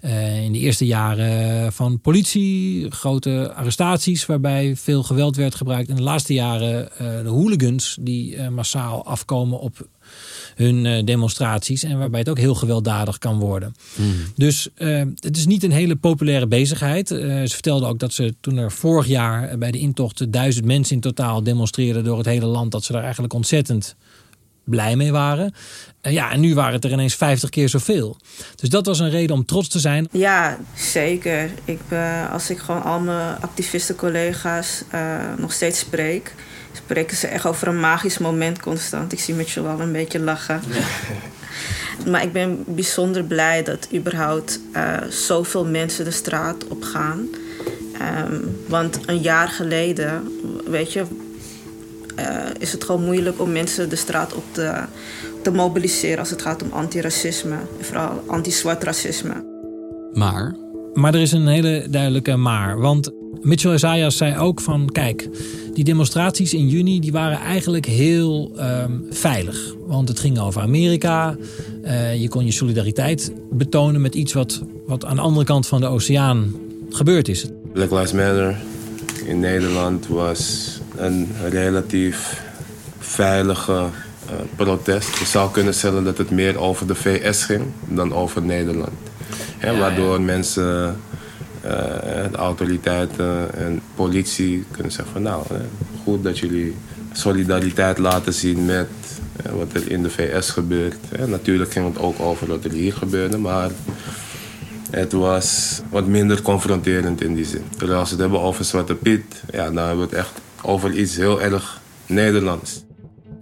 Uh, 0.00 0.44
in 0.44 0.52
de 0.52 0.58
eerste 0.58 0.86
jaren 0.86 1.72
van 1.72 2.00
politie, 2.00 2.90
grote 2.90 3.52
arrestaties 3.54 4.26
waarbij 4.26 4.76
veel 4.76 5.02
geweld 5.02 5.36
werd 5.36 5.54
gebruikt. 5.54 5.88
In 5.88 5.96
de 5.96 6.02
laatste 6.02 6.34
jaren 6.34 6.88
uh, 6.92 6.98
de 6.98 7.28
hooligans 7.28 7.96
die 8.00 8.50
massaal 8.50 9.04
afkomen 9.04 9.60
op 9.60 9.88
hun 10.54 10.86
eh, 10.86 11.04
demonstraties. 11.04 11.82
En 11.82 11.98
waarbij 11.98 12.20
het 12.20 12.28
ook 12.28 12.38
heel 12.38 12.54
gewelddadig 12.54 13.18
kan 13.18 13.38
worden. 13.38 13.74
Dus 14.36 14.68
eh, 14.74 15.02
het 15.18 15.36
is 15.36 15.46
niet 15.46 15.62
een 15.62 15.72
hele 15.72 15.96
populaire 15.96 16.46
bezigheid. 16.46 17.10
Eh, 17.10 17.18
ze 17.18 17.52
vertelde 17.52 17.86
ook 17.86 17.98
dat 17.98 18.12
ze 18.12 18.34
toen 18.40 18.56
er 18.56 18.72
vorig 18.72 19.06
jaar 19.06 19.58
bij 19.58 19.70
de 19.70 19.78
intocht 19.78 20.32
duizend 20.32 20.64
mensen 20.64 20.94
in 20.94 21.00
totaal 21.00 21.42
demonstreerden 21.42 22.04
door 22.04 22.16
het 22.16 22.26
hele 22.26 22.46
land. 22.46 22.72
Dat 22.72 22.84
ze 22.84 22.92
daar 22.92 23.02
eigenlijk 23.02 23.32
ontzettend 23.32 23.96
blij 24.64 24.96
mee 24.96 25.12
waren. 25.12 25.54
En 26.00 26.12
ja, 26.12 26.32
en 26.32 26.40
nu 26.40 26.54
waren 26.54 26.72
het 26.72 26.84
er 26.84 26.92
ineens 26.92 27.14
50 27.14 27.50
keer 27.50 27.68
zoveel. 27.68 28.16
Dus 28.56 28.68
dat 28.68 28.86
was 28.86 28.98
een 28.98 29.10
reden 29.10 29.36
om 29.36 29.44
trots 29.44 29.68
te 29.68 29.78
zijn. 29.78 30.08
Ja, 30.10 30.58
zeker. 30.76 31.50
Ik, 31.64 31.80
eh, 31.88 32.32
als 32.32 32.50
ik 32.50 32.58
gewoon 32.58 32.82
al 32.82 33.00
mijn 33.00 33.36
activisten-collega's 33.40 34.82
eh, 34.90 35.18
nog 35.38 35.52
steeds 35.52 35.78
spreek, 35.78 36.34
spreken 36.72 37.16
ze 37.16 37.26
echt 37.26 37.46
over 37.46 37.68
een 37.68 37.80
magisch 37.80 38.18
moment 38.18 38.60
constant. 38.60 39.12
Ik 39.12 39.20
zie 39.20 39.34
Mitchell 39.34 39.62
wel 39.62 39.80
een 39.80 39.92
beetje 39.92 40.20
lachen. 40.20 40.60
maar 42.10 42.22
ik 42.22 42.32
ben 42.32 42.64
bijzonder 42.66 43.24
blij 43.24 43.62
dat 43.62 43.88
überhaupt 43.94 44.60
eh, 44.72 44.96
zoveel 45.08 45.66
mensen 45.66 46.04
de 46.04 46.10
straat 46.10 46.66
op 46.68 46.82
gaan. 46.82 47.28
Ehm, 47.98 48.40
want 48.68 48.98
een 49.06 49.20
jaar 49.20 49.48
geleden, 49.48 50.32
weet 50.66 50.92
je, 50.92 51.04
eh, 52.16 52.26
is 52.58 52.72
het 52.72 52.84
gewoon 52.84 53.04
moeilijk 53.04 53.40
om 53.40 53.52
mensen 53.52 53.88
de 53.88 53.96
straat 53.96 54.34
op 54.34 54.44
te, 54.50 54.72
te 55.42 55.50
mobiliseren 55.50 56.18
als 56.18 56.30
het 56.30 56.42
gaat 56.42 56.62
om 56.62 56.72
antiracisme. 56.72 57.56
En 57.78 57.84
vooral 57.84 58.24
anti-zwart 58.26 58.82
racisme. 58.82 59.44
Maar 60.12 60.54
Maar 60.94 61.14
er 61.14 61.20
is 61.20 61.32
een 61.32 61.46
hele 61.46 61.86
duidelijke 61.90 62.36
maar. 62.36 62.80
Want 62.80 63.10
Mitchell 63.40 63.74
Isaias 63.74 64.16
zei 64.16 64.38
ook 64.38 64.60
van... 64.60 64.88
kijk, 64.92 65.28
die 65.74 65.84
demonstraties 65.84 66.54
in 66.54 66.68
juni 66.68 67.00
die 67.00 67.12
waren 67.12 67.38
eigenlijk 67.38 67.86
heel 67.86 68.52
ehm, 68.56 68.92
veilig. 69.10 69.74
Want 69.86 70.08
het 70.08 70.20
ging 70.20 70.38
over 70.38 70.62
Amerika. 70.62 71.36
Eh, 71.82 72.20
je 72.20 72.28
kon 72.28 72.44
je 72.44 72.52
solidariteit 72.52 73.32
betonen 73.50 74.00
met 74.00 74.14
iets 74.14 74.32
wat, 74.32 74.62
wat 74.86 75.04
aan 75.04 75.16
de 75.16 75.22
andere 75.22 75.46
kant 75.46 75.66
van 75.66 75.80
de 75.80 75.86
oceaan 75.86 76.54
gebeurd 76.90 77.28
is. 77.28 77.46
Black 77.72 77.90
Lives 77.90 78.12
Matter 78.12 78.56
in 79.24 79.40
Nederland 79.40 80.06
was 80.06 80.70
een 80.96 81.28
relatief 81.50 82.42
veilige 82.98 83.72
eh, 83.72 84.34
protest. 84.56 85.18
Je 85.18 85.24
zou 85.24 85.50
kunnen 85.50 85.74
stellen 85.74 86.04
dat 86.04 86.18
het 86.18 86.30
meer 86.30 86.58
over 86.58 86.86
de 86.86 86.94
VS 86.94 87.44
ging 87.44 87.64
dan 87.88 88.14
over 88.14 88.42
Nederland. 88.42 89.11
Hè, 89.58 89.78
waardoor 89.78 90.20
mensen, 90.20 90.96
eh, 91.60 91.70
de 92.30 92.36
autoriteiten 92.36 93.54
en 93.54 93.80
politie 93.94 94.64
kunnen 94.70 94.92
zeggen 94.92 95.12
van 95.12 95.22
nou, 95.22 95.44
hè, 95.48 95.60
goed 96.04 96.22
dat 96.22 96.38
jullie 96.38 96.74
solidariteit 97.12 97.98
laten 97.98 98.32
zien 98.32 98.64
met 98.64 98.88
eh, 99.36 99.52
wat 99.52 99.72
er 99.72 99.90
in 99.90 100.02
de 100.02 100.10
VS 100.10 100.50
gebeurt. 100.50 100.96
Hè. 101.16 101.26
Natuurlijk 101.26 101.72
ging 101.72 101.86
het 101.86 101.98
ook 101.98 102.20
over 102.20 102.46
wat 102.46 102.64
er 102.64 102.70
hier 102.70 102.92
gebeurde, 102.92 103.38
maar 103.38 103.70
het 104.90 105.12
was 105.12 105.80
wat 105.90 106.06
minder 106.06 106.42
confronterend 106.42 107.22
in 107.22 107.34
die 107.34 107.44
zin. 107.44 107.64
Terwijl 107.76 107.98
als 107.98 108.08
we 108.08 108.14
het 108.14 108.24
hebben 108.24 108.40
over 108.40 108.64
Zwarte 108.64 108.94
Piet, 108.94 109.42
ja, 109.52 109.64
dan 109.64 109.76
hebben 109.76 109.96
we 109.96 110.02
het 110.02 110.12
echt 110.12 110.40
over 110.62 110.92
iets 110.92 111.16
heel 111.16 111.42
erg 111.42 111.80
Nederlands. 112.06 112.82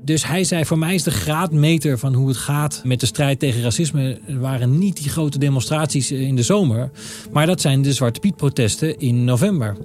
Dus 0.05 0.27
hij 0.27 0.45
zei, 0.45 0.65
voor 0.65 0.79
mij 0.79 0.95
is 0.95 1.03
de 1.03 1.11
graadmeter 1.11 1.99
van 1.99 2.15
hoe 2.15 2.29
het 2.29 2.37
gaat 2.37 2.81
met 2.85 3.01
de 3.01 3.07
strijd 3.07 3.39
tegen 3.39 3.63
racisme... 3.63 4.19
waren 4.29 4.79
niet 4.79 4.97
die 4.97 5.09
grote 5.09 5.39
demonstraties 5.39 6.11
in 6.11 6.37
de 6.37 6.43
zomer. 6.43 6.91
Maar 7.33 7.47
dat 7.47 7.61
zijn 7.61 7.83
de 7.83 7.93
Zwarte 7.93 8.21
Piet 8.21 8.37
protesten 8.37 8.99
in 8.99 9.25
november, 9.25 9.77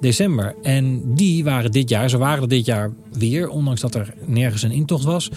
december. 0.00 0.54
En 0.62 1.14
die 1.14 1.44
waren 1.44 1.70
dit 1.70 1.88
jaar, 1.88 2.10
ze 2.10 2.18
waren 2.18 2.42
er 2.42 2.48
dit 2.48 2.64
jaar 2.66 2.90
weer... 3.12 3.48
ondanks 3.48 3.80
dat 3.80 3.94
er 3.94 4.14
nergens 4.26 4.62
een 4.62 4.70
intocht 4.70 5.04
was. 5.04 5.30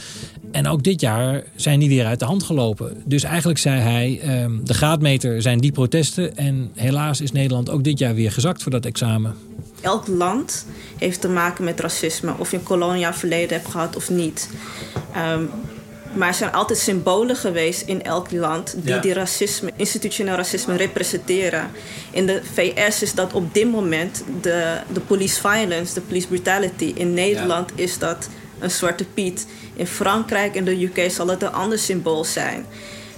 En 0.51 0.67
ook 0.67 0.83
dit 0.83 1.01
jaar 1.01 1.43
zijn 1.55 1.79
die 1.79 1.89
weer 1.89 2.05
uit 2.05 2.19
de 2.19 2.25
hand 2.25 2.43
gelopen. 2.43 2.97
Dus 3.05 3.23
eigenlijk 3.23 3.59
zei 3.59 3.79
hij, 3.79 4.19
ehm, 4.19 4.63
de 4.63 4.73
graadmeter 4.73 5.41
zijn 5.41 5.59
die 5.59 5.71
protesten... 5.71 6.37
en 6.37 6.71
helaas 6.73 7.21
is 7.21 7.31
Nederland 7.31 7.69
ook 7.69 7.83
dit 7.83 7.99
jaar 7.99 8.15
weer 8.15 8.31
gezakt 8.31 8.63
voor 8.63 8.71
dat 8.71 8.85
examen. 8.85 9.35
Elk 9.87 10.07
land 10.07 10.65
heeft 10.97 11.21
te 11.21 11.29
maken 11.29 11.63
met 11.63 11.79
racisme, 11.79 12.33
of 12.37 12.51
je 12.51 12.57
een 12.57 12.63
koloniaal 12.63 13.13
verleden 13.13 13.57
hebt 13.57 13.69
gehad 13.69 13.95
of 13.95 14.09
niet. 14.09 14.49
Ehm, 15.13 15.43
maar 16.13 16.27
er 16.27 16.33
zijn 16.33 16.51
altijd 16.51 16.79
symbolen 16.79 17.35
geweest 17.35 17.81
in 17.81 18.03
elk 18.03 18.31
land 18.31 18.75
die 18.77 18.93
Ja. 18.93 18.99
die 18.99 19.13
racisme, 19.13 19.71
institutioneel 19.75 20.35
racisme 20.35 20.75
representeren. 20.75 21.69
In 22.11 22.25
de 22.25 22.41
VS 22.53 23.01
is 23.01 23.13
dat 23.13 23.33
op 23.33 23.53
dit 23.53 23.71
moment 23.71 24.23
de, 24.41 24.77
de 24.93 24.99
police 24.99 25.39
violence, 25.39 25.93
de 25.93 26.01
police 26.01 26.27
brutality. 26.27 26.91
In 26.95 27.13
Nederland 27.13 27.71
is 27.75 27.97
dat 27.97 28.27
een 28.59 28.71
zwarte 28.71 29.05
piet. 29.13 29.47
In 29.75 29.87
Frankrijk 29.87 30.55
en 30.55 30.65
de 30.65 30.83
UK 30.83 31.11
zal 31.11 31.27
het 31.27 31.41
een 31.41 31.51
ander 31.53 31.79
symbool 31.79 32.23
zijn. 32.23 32.65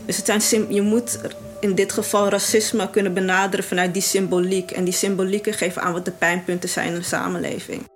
Dus 0.05 0.17
het 0.17 0.43
zijn 0.43 0.73
je 0.73 0.81
moet 0.81 1.19
in 1.59 1.75
dit 1.75 1.93
geval 1.93 2.29
racisme 2.29 2.89
kunnen 2.89 3.13
benaderen 3.13 3.65
vanuit 3.65 3.93
die 3.93 4.01
symboliek. 4.01 4.71
En 4.71 4.83
die 4.83 4.93
symbolieken 4.93 5.53
geven 5.53 5.81
aan 5.81 5.93
wat 5.93 6.05
de 6.05 6.11
pijnpunten 6.11 6.69
zijn 6.69 6.87
in 6.87 6.95
de 6.95 7.03
samenleving. 7.03 7.87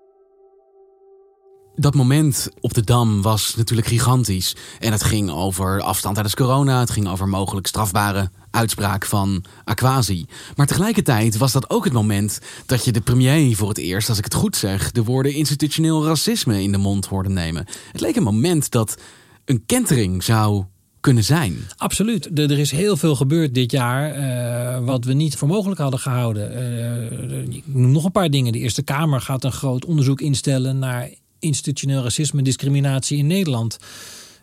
dat 1.76 1.94
moment 1.94 2.50
op 2.60 2.74
de 2.74 2.84
Dam 2.84 3.22
was 3.22 3.56
natuurlijk 3.56 3.88
gigantisch. 3.88 4.56
En 4.80 4.92
het 4.92 5.04
ging 5.04 5.32
over 5.32 5.82
afstand 5.82 6.14
tijdens 6.14 6.36
corona. 6.36 6.80
Het 6.80 6.90
ging 6.90 7.08
over 7.08 7.28
mogelijk 7.28 7.68
strafbare 7.68 8.30
uitspraak 8.52 9.06
van 9.06 9.44
Aquasi. 9.64 10.26
Maar 10.56 10.68
tegelijkertijd 10.68 11.38
was 11.38 11.52
dat 11.52 11.70
ook 11.70 11.84
het 11.84 11.94
moment 11.94 12.40
dat 12.66 12.86
je 12.86 12.92
de 12.92 13.02
premier 13.02 13.56
voor 13.56 13.70
het 13.70 13.78
eerst, 13.78 14.10
als 14.10 14.18
ik 14.18 14.24
het 14.24 14.34
goed 14.34 14.56
zeg, 14.56 14.92
de 14.92 15.04
woorden 15.04 15.34
institutioneel 15.34 16.06
racisme 16.06 16.62
in 16.62 16.72
de 16.72 16.78
mond 16.78 17.06
hoorde 17.06 17.30
nemen. 17.30 17.66
Het 17.92 18.02
leek 18.02 18.16
een 18.16 18.24
moment 18.24 18.72
dat 18.72 18.98
een 19.46 19.66
kentering 19.66 20.24
zou 20.24 20.64
kunnen 21.04 21.24
zijn. 21.24 21.58
Absoluut. 21.78 22.40
Er 22.40 22.52
er 22.52 22.60
is 22.60 22.72
heel 22.72 22.98
veel 22.98 23.16
gebeurd 23.16 23.54
dit 23.54 23.72
jaar 23.72 24.12
eh, 24.12 24.86
wat 24.86 25.06
we 25.06 25.14
niet 25.14 25.36
voor 25.36 25.48
mogelijk 25.48 25.80
hadden 25.80 26.00
gehouden. 26.00 26.56
Eh, 26.56 27.56
ik 27.56 27.64
noem 27.66 27.92
nog 27.92 28.06
een 28.06 28.12
paar 28.12 28.30
dingen. 28.30 28.52
De 28.52 28.60
Eerste 28.60 28.84
Kamer 28.84 29.22
gaat 29.22 29.44
een 29.44 29.52
groot 29.52 29.86
onderzoek 29.86 30.22
instellen 30.22 30.80
naar 30.80 31.10
institutioneel 31.40 32.04
racisme 32.04 32.38
en 32.38 32.44
discriminatie 32.44 33.18
in 33.18 33.28
Nederland. 33.28 33.78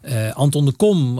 Eh, 0.01 0.33
Anton 0.33 0.65
de 0.65 0.73
Kom, 0.73 1.19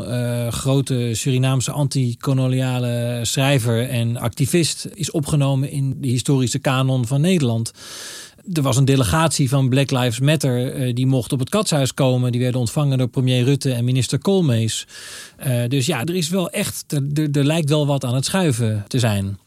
grote 0.51 1.11
Surinaamse 1.13 1.71
anti-koloniale 1.71 3.21
schrijver 3.23 3.89
en 3.89 4.17
activist, 4.17 4.89
is 4.95 5.11
opgenomen 5.11 5.71
in 5.71 5.97
de 6.01 6.09
historische 6.09 6.59
kanon 6.59 7.07
van 7.07 7.21
Nederland. 7.21 7.73
Er 8.53 8.63
was 8.63 8.77
een 8.77 8.85
delegatie 8.85 9.49
van 9.49 9.69
Black 9.69 9.91
Lives 9.91 10.21
Matter. 10.21 10.73
eh, 10.73 10.95
die 10.95 11.07
mocht 11.07 11.33
op 11.33 11.39
het 11.39 11.49
katshuis 11.49 11.95
komen. 11.95 12.33
Die 12.33 12.41
werden 12.41 12.61
ontvangen 12.61 12.99
door 12.99 13.09
premier 13.09 13.45
Rutte 13.45 13.73
en 13.73 13.85
minister 13.85 14.19
Koolmees. 14.19 14.87
Eh, 15.37 15.69
dus 15.69 15.87
ja, 15.87 16.05
er 16.05 16.15
is 16.15 16.29
wel 16.29 16.51
echt. 16.51 16.93
Er, 17.33 17.45
lijkt 17.45 17.69
wel 17.69 17.87
wat 17.87 18.05
aan 18.05 18.15
het 18.15 18.25
schuiven 18.25 18.85
te 18.89 18.99
zijn. 18.99 19.39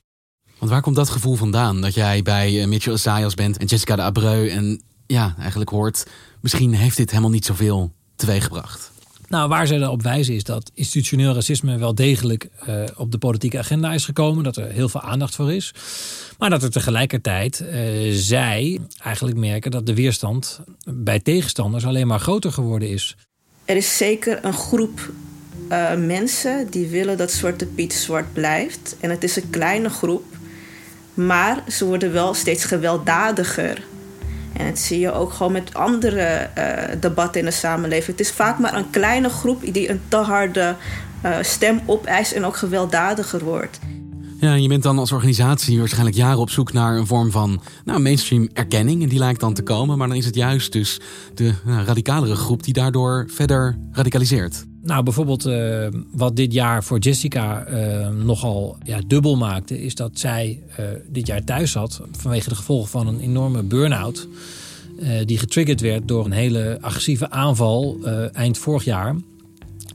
Want 0.60 0.72
waar 0.72 0.81
komt 0.81 0.95
dat 0.95 1.10
gevoel 1.10 1.36
vandaan? 1.36 1.81
Dat 1.81 1.93
jij 1.93 2.22
bij 2.22 2.62
eh, 2.62 2.67
Mitchell 2.67 2.93
Isaias 2.93 3.33
bent 3.33 3.57
en 3.57 3.65
Jessica 3.65 3.95
de 3.95 4.01
Abreu 4.01 4.50
en 4.50 4.81
ja, 5.07 5.36
eigenlijk 5.39 5.69
hoort... 5.69 6.05
misschien 6.41 6.74
heeft 6.74 6.98
dit 6.98 7.10
helemaal 7.10 7.31
niet 7.31 7.45
zoveel 7.45 7.91
teweeggebracht. 8.15 8.91
Nou, 9.33 9.49
waar 9.49 9.67
ze 9.67 9.75
erop 9.75 10.01
wijzen 10.01 10.33
is 10.33 10.43
dat 10.43 10.71
institutioneel 10.73 11.33
racisme 11.33 11.77
wel 11.77 11.95
degelijk 11.95 12.47
eh, 12.65 12.83
op 12.97 13.11
de 13.11 13.17
politieke 13.17 13.57
agenda 13.57 13.93
is 13.93 14.05
gekomen. 14.05 14.43
Dat 14.43 14.57
er 14.57 14.71
heel 14.71 14.89
veel 14.89 15.01
aandacht 15.01 15.35
voor 15.35 15.53
is. 15.53 15.73
Maar 16.37 16.49
dat 16.49 16.63
er 16.63 16.71
tegelijkertijd 16.71 17.59
eh, 17.59 17.79
zij 18.11 18.79
eigenlijk 19.03 19.37
merken 19.37 19.71
dat 19.71 19.85
de 19.85 19.93
weerstand 19.93 20.59
bij 20.85 21.19
tegenstanders 21.19 21.85
alleen 21.85 22.07
maar 22.07 22.19
groter 22.19 22.51
geworden 22.51 22.89
is. 22.89 23.15
Er 23.65 23.75
is 23.75 23.97
zeker 23.97 24.45
een 24.45 24.53
groep 24.53 25.11
eh, 25.69 25.95
mensen 25.95 26.67
die 26.69 26.87
willen 26.87 27.17
dat 27.17 27.31
Zwarte 27.31 27.65
Piet 27.65 27.93
zwart 27.93 28.33
blijft. 28.33 28.95
En 28.99 29.09
het 29.09 29.23
is 29.23 29.35
een 29.35 29.49
kleine 29.49 29.89
groep, 29.89 30.25
maar 31.13 31.63
ze 31.71 31.85
worden 31.85 32.13
wel 32.13 32.33
steeds 32.33 32.65
gewelddadiger. 32.65 33.83
En 34.57 34.65
dat 34.67 34.79
zie 34.79 35.00
je 35.00 35.12
ook 35.12 35.33
gewoon 35.33 35.51
met 35.51 35.74
andere 35.74 36.19
eh, 36.19 36.95
debatten 37.00 37.39
in 37.39 37.45
de 37.45 37.53
samenleving. 37.53 38.17
Het 38.17 38.19
is 38.19 38.31
vaak 38.31 38.60
maar 38.60 38.74
een 38.74 38.89
kleine 38.89 39.29
groep 39.29 39.74
die 39.74 39.89
een 39.89 40.01
te 40.07 40.15
harde 40.15 40.75
eh, 41.22 41.36
stem 41.41 41.81
opeist 41.86 42.31
en 42.31 42.45
ook 42.45 42.57
gewelddadiger 42.57 43.43
wordt. 43.43 43.79
Ja, 44.39 44.53
en 44.53 44.62
je 44.62 44.67
bent 44.67 44.83
dan 44.83 45.00
als 45.00 45.12
organisatie 45.12 45.79
waarschijnlijk 45.79 46.15
jaren 46.15 46.39
op 46.39 46.50
zoek 46.50 46.74
naar 46.74 46.98
een 46.98 47.07
vorm 47.07 47.31
van 47.31 47.62
nou, 47.86 48.00
mainstream 48.00 48.50
erkenning. 48.53 49.03
En 49.03 49.10
die 49.10 49.19
lijkt 49.19 49.39
dan 49.39 49.53
te 49.53 49.63
komen. 49.63 49.98
Maar 49.98 50.07
dan 50.07 50.17
is 50.17 50.25
het 50.25 50.36
juist 50.36 50.72
dus 50.72 51.00
de 51.33 51.53
nou, 51.65 51.86
radicalere 51.86 52.36
groep 52.36 52.63
die 52.63 52.74
daardoor 52.74 53.25
verder 53.29 53.77
radicaliseert. 53.91 54.65
Nou, 54.83 55.03
bijvoorbeeld 55.03 55.45
eh, 55.45 55.87
wat 56.11 56.35
dit 56.35 56.53
jaar 56.53 56.83
voor 56.83 56.99
Jessica 56.99 57.63
eh, 57.65 58.09
nogal 58.09 58.77
ja, 58.83 58.99
dubbel 59.07 59.37
maakte, 59.37 59.83
is 59.83 59.95
dat 59.95 60.19
zij 60.19 60.59
eh, 60.75 60.85
dit 61.07 61.27
jaar 61.27 61.43
thuis 61.43 61.71
zat 61.71 62.01
vanwege 62.11 62.49
de 62.49 62.55
gevolgen 62.55 62.89
van 62.89 63.07
een 63.07 63.19
enorme 63.19 63.63
burn-out. 63.63 64.27
die 65.25 65.37
getriggerd 65.37 65.81
werd 65.81 66.07
door 66.07 66.25
een 66.25 66.31
hele 66.31 66.77
agressieve 66.81 67.29
aanval 67.29 67.97
eind 68.33 68.57
vorig 68.57 68.83
jaar. 68.83 69.15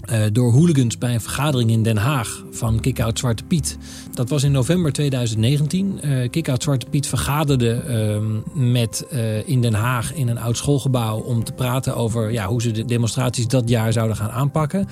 Eh, 0.09 0.21
door 0.33 0.53
hooligans 0.53 0.99
bij 0.99 1.15
een 1.15 1.21
vergadering 1.21 1.71
in 1.71 1.83
Den 1.83 1.97
Haag 1.97 2.45
van 2.51 2.81
Kickout 2.81 3.19
Zwarte 3.19 3.45
Piet. 3.45 3.79
Dat 4.15 4.29
was 4.29 4.43
in 4.43 4.53
november 4.53 4.93
2019. 4.93 6.01
Uh, 6.05 6.29
Kickout 6.31 6.63
Zwarte 6.63 6.87
Piet 6.91 7.07
vergaderde 7.07 7.71
ehm, 7.73 8.71
met, 8.73 9.07
uh, 9.13 9.49
in 9.49 9.63
Den 9.63 9.75
Haag 9.75 10.15
in 10.15 10.29
een 10.29 10.39
oud 10.39 10.57
schoolgebouw 10.57 11.19
om 11.19 11.45
te 11.45 11.53
praten 11.53 11.97
over 11.97 12.33
ja, 12.33 12.47
hoe 12.47 12.63
ze 12.63 12.71
de 12.71 12.85
demonstraties 12.85 13.47
dat 13.47 13.69
jaar 13.69 13.93
zouden 13.93 14.17
gaan 14.17 14.31
aanpakken. 14.31 14.89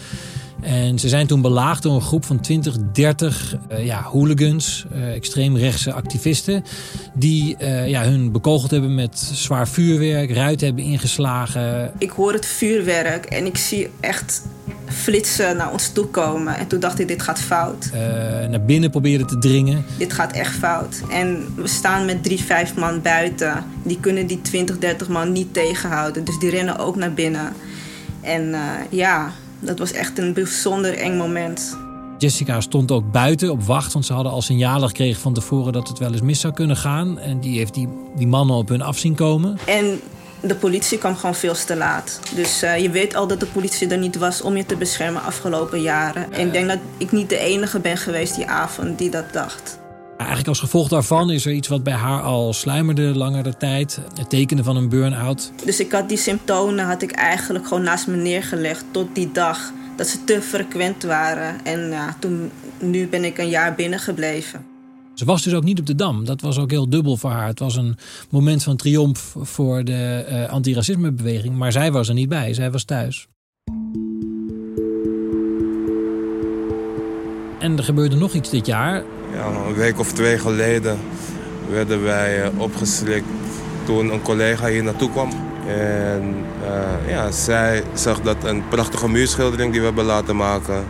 En 0.60 0.98
ze 0.98 1.08
zijn 1.08 1.26
toen 1.26 1.40
belaagd 1.40 1.82
door 1.82 1.94
een 1.94 2.00
groep 2.00 2.24
van 2.24 2.40
20, 2.40 2.76
30 2.92 3.56
uh, 3.72 3.84
ja, 3.84 4.02
hooligans, 4.02 4.86
extreemrechtse 5.14 5.92
activisten. 5.92 6.64
Die 7.14 7.56
ja, 7.86 8.04
hun 8.04 8.32
bekogeld 8.32 8.70
hebben 8.70 8.94
met 8.94 9.18
zwaar 9.18 9.68
vuurwerk, 9.68 10.30
ruiten 10.30 10.66
hebben 10.66 10.84
ingeslagen. 10.84 11.92
Ik 11.98 12.10
hoor 12.10 12.32
het 12.32 12.46
vuurwerk 12.46 13.24
en 13.24 13.46
ik 13.46 13.56
zie 13.56 13.88
echt 14.00 14.42
flitsen 14.88 15.56
naar 15.56 15.72
ons 15.72 15.88
toe 15.88 16.06
komen. 16.06 16.56
En 16.56 16.66
toen 16.66 16.80
dacht 16.80 16.98
ik, 16.98 17.08
dit 17.08 17.22
gaat 17.22 17.40
fout. 17.40 17.90
naar 18.50 18.64
binnen 18.64 18.90
proberen 18.90 19.26
te 19.26 19.38
dringen. 19.38 19.84
Dit 19.98 20.12
gaat 20.12 20.32
echt 20.32 20.54
fout. 20.54 21.02
En 21.10 21.54
we 21.56 21.68
staan 21.68 22.04
met 22.04 22.22
drie, 22.22 22.40
vijf 22.40 22.74
man 22.74 23.02
buiten. 23.02 23.64
Die 23.82 24.00
kunnen 24.00 24.26
die 24.26 24.42
20, 24.42 24.78
30 24.78 25.08
man 25.08 25.32
niet 25.32 25.54
tegenhouden. 25.54 26.24
Dus 26.24 26.38
die 26.38 26.50
rennen 26.50 26.78
ook 26.78 26.96
naar 26.96 27.12
binnen. 27.12 27.52
En 28.20 28.54
ja, 28.90 29.32
dat 29.60 29.78
was 29.78 29.92
echt 29.92 30.18
een 30.18 30.32
bijzonder 30.32 30.98
eng 30.98 31.16
moment. 31.16 31.76
Jessica 32.18 32.60
stond 32.60 32.90
ook 32.90 33.12
buiten 33.12 33.50
op 33.50 33.62
wacht, 33.62 33.92
want 33.92 34.06
ze 34.06 34.12
hadden 34.12 34.32
al 34.32 34.42
signalen 34.42 34.88
gekregen 34.88 35.20
van 35.20 35.34
tevoren 35.34 35.72
dat 35.72 35.88
het 35.88 35.98
wel 35.98 36.12
eens 36.12 36.20
mis 36.20 36.40
zou 36.40 36.54
kunnen 36.54 36.76
gaan. 36.76 37.18
En 37.18 37.40
die 37.40 37.58
heeft 37.58 37.74
die, 37.74 37.88
die 38.16 38.26
mannen 38.26 38.56
op 38.56 38.68
hun 38.68 38.82
af 38.82 38.98
zien 38.98 39.14
komen. 39.14 39.58
En 39.66 40.00
de 40.40 40.54
politie 40.54 40.98
kwam 40.98 41.16
gewoon 41.16 41.34
veel 41.34 41.54
te 41.54 41.76
laat. 41.76 42.20
Dus 42.34 42.62
uh, 42.62 42.78
je 42.78 42.90
weet 42.90 43.14
al 43.14 43.26
dat 43.26 43.40
de 43.40 43.46
politie 43.46 43.88
er 43.88 43.98
niet 43.98 44.16
was 44.16 44.42
om 44.42 44.56
je 44.56 44.66
te 44.66 44.76
beschermen 44.76 45.22
afgelopen 45.22 45.82
jaren. 45.82 46.32
En 46.32 46.46
ik 46.46 46.52
denk 46.52 46.68
dat 46.68 46.78
ik 46.96 47.12
niet 47.12 47.28
de 47.28 47.38
enige 47.38 47.80
ben 47.80 47.96
geweest 47.96 48.34
die 48.34 48.46
avond 48.46 48.98
die 48.98 49.10
dat 49.10 49.32
dacht. 49.32 49.78
Eigenlijk 50.16 50.48
als 50.48 50.60
gevolg 50.60 50.88
daarvan 50.88 51.30
is 51.30 51.46
er 51.46 51.52
iets 51.52 51.68
wat 51.68 51.82
bij 51.82 51.92
haar 51.92 52.22
al 52.22 52.52
sluimerde 52.52 53.02
langere 53.02 53.56
tijd. 53.56 53.98
Het 54.14 54.30
tekenen 54.30 54.64
van 54.64 54.76
een 54.76 54.88
burn-out. 54.88 55.52
Dus 55.64 55.80
ik 55.80 55.92
had 55.92 56.08
die 56.08 56.18
symptomen 56.18 56.84
had 56.84 57.02
ik 57.02 57.12
eigenlijk 57.12 57.66
gewoon 57.66 57.82
naast 57.82 58.06
me 58.06 58.16
neergelegd 58.16 58.84
tot 58.90 59.14
die 59.14 59.32
dag. 59.32 59.72
Dat 59.96 60.06
ze 60.06 60.24
te 60.24 60.42
frequent 60.42 61.02
waren. 61.02 61.64
En 61.64 61.90
ja, 61.90 62.16
toen, 62.18 62.50
nu 62.78 63.08
ben 63.08 63.24
ik 63.24 63.38
een 63.38 63.48
jaar 63.48 63.74
binnengebleven. 63.74 64.75
Ze 65.16 65.24
was 65.24 65.42
dus 65.42 65.54
ook 65.54 65.64
niet 65.64 65.78
op 65.78 65.86
de 65.86 65.94
Dam. 65.94 66.24
Dat 66.24 66.40
was 66.40 66.58
ook 66.58 66.70
heel 66.70 66.88
dubbel 66.88 67.16
voor 67.16 67.30
haar. 67.30 67.46
Het 67.46 67.58
was 67.58 67.76
een 67.76 67.96
moment 68.30 68.62
van 68.62 68.76
triomf 68.76 69.34
voor 69.40 69.84
de 69.84 70.26
uh, 70.30 70.48
antiracismebeweging. 70.48 71.56
Maar 71.56 71.72
zij 71.72 71.92
was 71.92 72.08
er 72.08 72.14
niet 72.14 72.28
bij. 72.28 72.54
Zij 72.54 72.70
was 72.70 72.84
thuis. 72.84 73.28
En 77.58 77.76
er 77.76 77.84
gebeurde 77.84 78.16
nog 78.16 78.32
iets 78.32 78.50
dit 78.50 78.66
jaar. 78.66 79.04
Ja, 79.32 79.46
een 79.46 79.74
week 79.74 79.98
of 79.98 80.12
twee 80.12 80.38
geleden 80.38 80.98
werden 81.70 82.02
wij 82.02 82.50
opgeslikt 82.56 83.26
toen 83.84 84.12
een 84.12 84.22
collega 84.22 84.68
hier 84.68 84.82
naartoe 84.82 85.10
kwam. 85.10 85.30
En 85.66 86.34
uh, 86.62 87.08
ja, 87.08 87.30
zij 87.30 87.82
zag 87.94 88.20
dat 88.20 88.44
een 88.44 88.68
prachtige 88.68 89.08
muurschildering 89.08 89.70
die 89.70 89.80
we 89.80 89.86
hebben 89.86 90.04
laten 90.04 90.36
maken... 90.36 90.84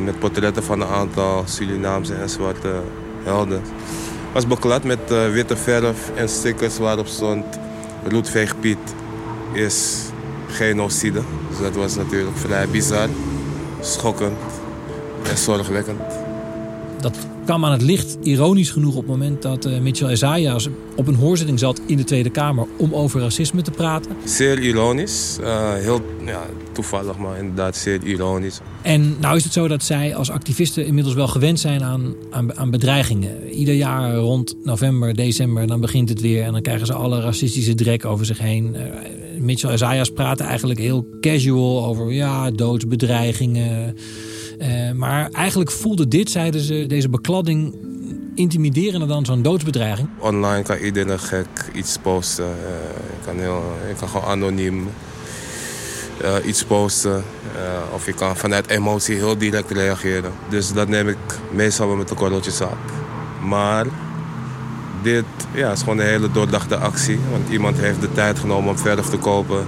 Met 0.00 0.18
portretten 0.18 0.62
van 0.62 0.80
een 0.80 0.88
aantal 0.88 1.42
Surinaamse 1.46 2.14
en 2.14 2.28
zwarte 2.28 2.82
helden. 3.26 3.62
was 4.32 4.46
beklad 4.46 4.84
met 4.84 4.98
uh, 5.10 5.30
witte 5.30 5.56
verf 5.56 6.10
en 6.14 6.28
stickers 6.28 6.78
waarop 6.78 7.06
stond... 7.06 7.44
Roetveeg 8.08 8.60
Piet 8.60 8.78
is 9.52 10.02
genocide. 10.48 11.20
Dus 11.48 11.58
dat 11.58 11.74
was 11.74 11.94
natuurlijk 11.94 12.36
vrij 12.36 12.68
bizar, 12.68 13.08
schokkend 13.80 14.38
en 15.30 15.36
zorgwekkend. 15.36 16.00
Dat 17.00 17.16
kwam 17.46 17.64
aan 17.64 17.72
het 17.72 17.82
licht, 17.82 18.18
ironisch 18.22 18.70
genoeg, 18.70 18.94
op 18.94 19.00
het 19.00 19.10
moment 19.10 19.42
dat 19.42 19.66
uh, 19.66 19.78
Mitchell 19.78 20.12
Isaiah 20.12 20.60
op 20.96 21.06
een 21.06 21.14
hoorzitting 21.14 21.58
zat 21.58 21.80
in 21.86 21.96
de 21.96 22.04
Tweede 22.04 22.30
Kamer 22.30 22.66
om 22.76 22.94
over 22.94 23.20
racisme 23.20 23.62
te 23.62 23.70
praten. 23.70 24.16
Zeer 24.24 24.58
ironisch. 24.58 25.38
Uh, 25.40 25.72
heel 25.74 26.00
ja, 26.24 26.42
toevallig, 26.72 27.18
maar 27.18 27.38
inderdaad 27.38 27.76
zeer 27.76 28.02
ironisch. 28.02 28.60
En 28.82 29.16
nou 29.20 29.36
is 29.36 29.44
het 29.44 29.52
zo 29.52 29.68
dat 29.68 29.82
zij 29.82 30.14
als 30.14 30.30
activisten 30.30 30.86
inmiddels 30.86 31.14
wel 31.14 31.28
gewend 31.28 31.60
zijn 31.60 31.82
aan, 31.82 32.14
aan, 32.30 32.56
aan 32.56 32.70
bedreigingen. 32.70 33.50
Ieder 33.50 33.74
jaar 33.74 34.14
rond 34.14 34.56
november, 34.64 35.14
december, 35.14 35.66
dan 35.66 35.80
begint 35.80 36.08
het 36.08 36.20
weer 36.20 36.42
en 36.42 36.52
dan 36.52 36.62
krijgen 36.62 36.86
ze 36.86 36.92
alle 36.92 37.20
racistische 37.20 37.74
drek 37.74 38.04
over 38.04 38.26
zich 38.26 38.38
heen. 38.38 38.74
Uh, 38.74 38.82
Mitchell 39.40 39.72
Isaiah 39.72 40.06
praten 40.14 40.46
eigenlijk 40.46 40.80
heel 40.80 41.06
casual 41.20 41.86
over 41.86 42.12
ja, 42.12 42.50
doodsbedreigingen. 42.50 43.96
Uh, 44.58 44.92
maar 44.92 45.30
eigenlijk 45.30 45.70
voelde 45.70 46.08
dit, 46.08 46.30
zeiden 46.30 46.60
ze, 46.60 46.84
deze 46.88 47.08
bekladding 47.08 47.74
intimiderender 48.34 49.08
dan 49.08 49.24
zo'n 49.24 49.42
doodsbedreiging. 49.42 50.08
Online 50.18 50.62
kan 50.62 50.76
iedereen 50.76 51.18
gek 51.18 51.46
iets 51.74 51.98
posten. 52.02 52.44
Uh, 52.44 52.50
je, 53.20 53.26
kan 53.26 53.38
heel, 53.38 53.62
je 53.88 53.94
kan 53.98 54.08
gewoon 54.08 54.26
anoniem 54.26 54.88
uh, 56.22 56.34
iets 56.44 56.64
posten. 56.64 57.24
of 57.94 58.06
je 58.06 58.12
kan 58.12 58.36
vanuit 58.36 58.68
emotie 58.68 59.16
heel 59.16 59.38
direct 59.38 59.70
reageren. 59.70 60.32
Dus 60.48 60.72
dat 60.72 60.88
neem 60.88 61.08
ik 61.08 61.18
meestal 61.52 61.86
wel 61.86 61.96
met 61.96 62.10
een 62.10 62.16
korreltje 62.16 62.50
sap. 62.50 62.76
Maar 63.42 63.86
dit 65.02 65.24
ja, 65.54 65.72
is 65.72 65.80
gewoon 65.80 65.98
een 65.98 66.06
hele 66.06 66.30
doordachte 66.30 66.76
actie. 66.76 67.18
Want 67.30 67.48
iemand 67.50 67.78
heeft 67.78 68.00
de 68.00 68.12
tijd 68.12 68.38
genomen 68.38 68.70
om 68.70 68.78
verf 68.78 69.06
te 69.06 69.18
kopen 69.18 69.66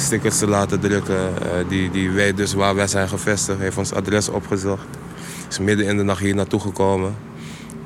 stickers 0.00 0.38
te 0.38 0.46
laten 0.46 0.80
drukken. 0.80 1.14
Uh, 1.16 1.68
die, 1.68 1.90
die 1.90 2.10
weet 2.10 2.36
dus 2.36 2.52
waar 2.52 2.74
wij 2.74 2.86
zijn 2.86 3.08
gevestigd, 3.08 3.58
heeft 3.58 3.76
ons 3.76 3.92
adres 3.92 4.28
opgezocht. 4.28 4.86
Is 5.48 5.58
midden 5.58 5.86
in 5.86 5.96
de 5.96 6.02
nacht 6.02 6.20
hier 6.20 6.34
naartoe 6.34 6.60
gekomen. 6.60 7.16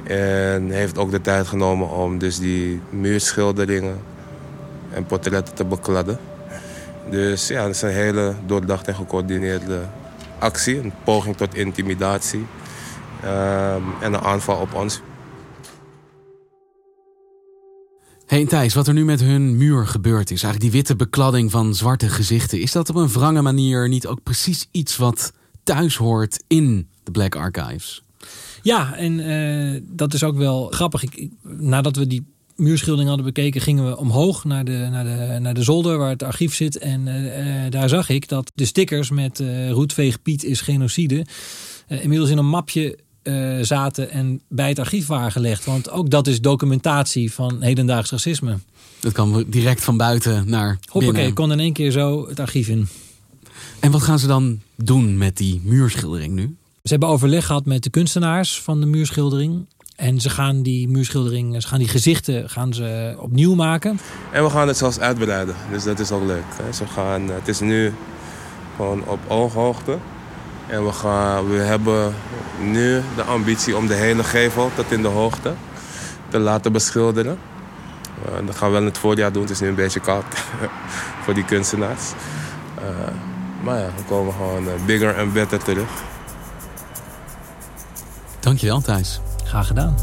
En 0.05 0.71
heeft 0.71 0.99
ook 0.99 1.11
de 1.11 1.21
tijd 1.21 1.47
genomen 1.47 1.91
om 1.91 2.19
dus 2.19 2.39
die 2.39 2.81
muurschilderingen 2.91 4.01
en 4.91 5.05
portretten 5.07 5.55
te 5.55 5.65
bekladden. 5.65 6.19
Dus 7.11 7.49
ja, 7.49 7.63
dat 7.63 7.75
is 7.75 7.83
een 7.83 7.89
hele 7.89 8.35
doordachte 8.47 8.91
en 8.91 8.97
gecoördineerde 8.97 9.81
actie. 10.39 10.79
Een 10.79 10.93
poging 11.05 11.37
tot 11.37 11.55
intimidatie. 11.55 12.47
Um, 13.25 13.85
en 14.01 14.13
een 14.13 14.21
aanval 14.21 14.57
op 14.57 14.75
ons. 14.75 15.03
Hey 18.27 18.47
Thijs, 18.47 18.75
wat 18.75 18.87
er 18.89 18.95
nu 18.95 19.05
met 19.05 19.21
hun 19.21 19.57
muur 19.57 19.87
gebeurd 19.87 20.31
is, 20.31 20.43
eigenlijk 20.43 20.61
die 20.61 20.71
witte 20.71 20.97
bekladding 20.97 21.51
van 21.51 21.75
zwarte 21.75 22.09
gezichten, 22.09 22.61
is 22.61 22.73
dat 22.73 22.89
op 22.89 22.97
een 22.97 23.09
wrange 23.09 23.43
manier 23.43 23.89
niet 23.89 24.07
ook 24.07 24.23
precies 24.23 24.69
iets 24.71 24.97
wat 24.97 25.33
thuis 25.63 25.97
hoort 25.97 26.43
in 26.47 26.89
de 27.03 27.11
Black 27.11 27.37
Archives? 27.37 28.03
Ja, 28.63 28.95
en 28.97 29.19
uh, 29.19 29.81
dat 29.91 30.15
is 30.15 30.23
ook 30.23 30.37
wel 30.37 30.67
grappig. 30.67 31.05
Nadat 31.43 31.97
we 31.97 32.07
die 32.07 32.27
muurschildering 32.57 33.09
hadden 33.09 33.27
bekeken, 33.27 33.61
gingen 33.61 33.89
we 33.89 33.97
omhoog 33.97 34.45
naar 34.45 34.65
de, 34.65 34.89
naar 34.91 35.05
de, 35.05 35.39
naar 35.41 35.55
de 35.55 35.63
zolder 35.63 35.99
waar 35.99 36.11
het 36.11 36.23
archief 36.23 36.55
zit. 36.55 36.79
En 36.79 37.07
uh, 37.07 37.71
daar 37.71 37.89
zag 37.89 38.09
ik 38.09 38.29
dat 38.29 38.53
de 38.55 38.65
stickers 38.65 39.11
met 39.11 39.41
uh, 39.41 39.71
Roetveeg 39.71 40.23
Piet 40.23 40.45
is 40.45 40.61
genocide 40.61 41.27
inmiddels 41.89 42.31
in 42.31 42.39
een 42.39 42.49
mapje 42.49 42.99
uh, 43.25 43.59
zaten 43.61 44.11
en 44.11 44.41
bij 44.49 44.69
het 44.69 44.79
archief 44.79 45.07
waren 45.07 45.33
gelegd. 45.33 45.65
Want 45.65 45.91
ook 45.91 46.11
dat 46.11 46.27
is 46.27 46.41
documentatie 46.41 47.33
van 47.33 47.63
hedendaags 47.63 48.11
racisme. 48.11 48.59
Dat 49.01 49.13
kan 49.13 49.45
direct 49.47 49.85
van 49.85 49.97
buiten 49.97 50.49
naar 50.49 50.79
Hoppakee, 50.89 51.33
kon 51.33 51.53
in 51.53 51.61
één 51.61 51.73
keer 51.73 51.91
zo 51.91 52.29
het 52.29 52.41
archief 52.41 52.69
in. 52.69 52.89
En 53.81 53.91
wat 53.91 54.03
gaan 54.03 54.19
ze 54.19 54.27
dan 54.27 54.61
doen 54.75 55.19
met 55.19 55.37
die 55.37 55.61
muurschildering 55.65 56.35
nu? 56.35 56.57
Ze 56.83 56.91
hebben 56.91 57.09
overleg 57.09 57.47
gehad 57.47 57.65
met 57.65 57.83
de 57.83 57.91
kunstenaars 57.91 58.61
van 58.61 58.81
de 58.81 58.87
muurschildering. 58.87 59.67
En 59.97 60.21
ze 60.21 60.31
gaan 60.31 60.63
die 60.63 60.89
muurschildering, 60.89 61.63
ze 61.63 61.69
gaan 61.69 61.79
die 61.79 61.89
gezichten 61.89 62.51
gaan 62.51 62.75
ze 62.75 63.17
opnieuw 63.19 63.55
maken. 63.55 63.99
En 64.33 64.45
we 64.45 64.51
gaan 64.51 64.69
het 64.69 64.77
zelfs 64.77 64.99
uitbreiden. 64.99 65.55
Dus 65.71 65.85
dat 65.85 65.99
is 65.99 66.11
ook 66.11 66.25
leuk. 66.25 66.45
Hè? 66.63 66.73
Ze 66.73 66.87
gaan, 66.87 67.29
het 67.29 67.49
is 67.49 67.61
nu 67.61 67.93
gewoon 68.77 69.07
op 69.07 69.19
ooghoogte. 69.29 69.99
En 70.67 70.85
we, 70.85 70.93
gaan, 70.93 71.49
we 71.49 71.57
hebben 71.57 72.15
nu 72.61 73.03
de 73.17 73.23
ambitie 73.23 73.77
om 73.77 73.87
de 73.87 73.95
hele 73.95 74.25
gevel 74.25 74.71
tot 74.75 74.93
in 74.93 75.03
de 75.03 75.09
hoogte 75.09 75.55
te 76.29 76.39
laten 76.39 76.73
beschilderen. 76.73 77.39
Uh, 78.29 78.47
dat 78.47 78.57
gaan 78.57 78.67
we 78.67 78.73
wel 78.73 78.83
in 78.83 78.89
het 78.89 78.99
voorjaar 78.99 79.33
doen. 79.33 79.43
Het 79.43 79.51
is 79.51 79.61
nu 79.61 79.69
een 79.69 79.75
beetje 79.75 80.01
koud 80.01 80.25
voor 81.25 81.35
die 81.35 81.45
kunstenaars. 81.45 82.13
Uh, 82.79 82.85
maar 83.63 83.79
ja, 83.79 83.87
we 83.97 84.03
komen 84.09 84.33
gewoon 84.33 84.65
uh, 84.65 84.73
bigger 84.87 85.17
en 85.17 85.33
better 85.33 85.63
terug. 85.63 85.89
Dankjewel 88.41 88.81
Thijs. 88.81 89.21
Graag 89.45 89.67
gedaan. 89.67 89.95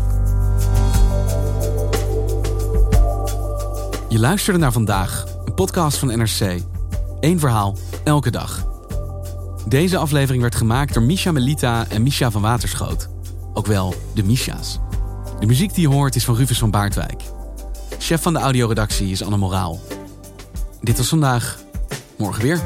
Je 4.10 4.20
luisterde 4.20 4.60
naar 4.60 4.72
vandaag, 4.72 5.26
een 5.46 5.54
podcast 5.54 5.98
van 5.98 6.08
NRC. 6.08 6.62
Eén 7.20 7.40
verhaal, 7.40 7.78
elke 8.04 8.32
dag. 8.32 8.71
Deze 9.68 9.98
aflevering 9.98 10.42
werd 10.42 10.56
gemaakt 10.56 10.94
door 10.94 11.04
Misha 11.04 11.32
Melita 11.32 11.86
en 11.90 12.04
Misha 12.04 12.32
van 12.32 12.42
Waterschoot. 12.42 13.10
Ook 13.54 13.66
wel 13.66 13.96
de 14.14 14.24
Misha's. 14.24 14.80
De 15.40 15.46
muziek 15.46 15.74
die 15.74 15.90
je 15.90 15.96
hoort 15.96 16.16
is 16.16 16.26
van 16.26 16.36
Rufus 16.36 16.60
van 16.60 16.72
Baardwijk. 16.72 17.24
Chef 17.98 18.22
van 18.22 18.34
de 18.34 18.40
audioredactie 18.40 19.12
is 19.12 19.24
Anne 19.24 19.38
Moraal. 19.38 19.80
Dit 20.82 20.98
was 20.98 21.08
vandaag. 21.08 21.60
Morgen 22.18 22.42
weer. 22.42 22.62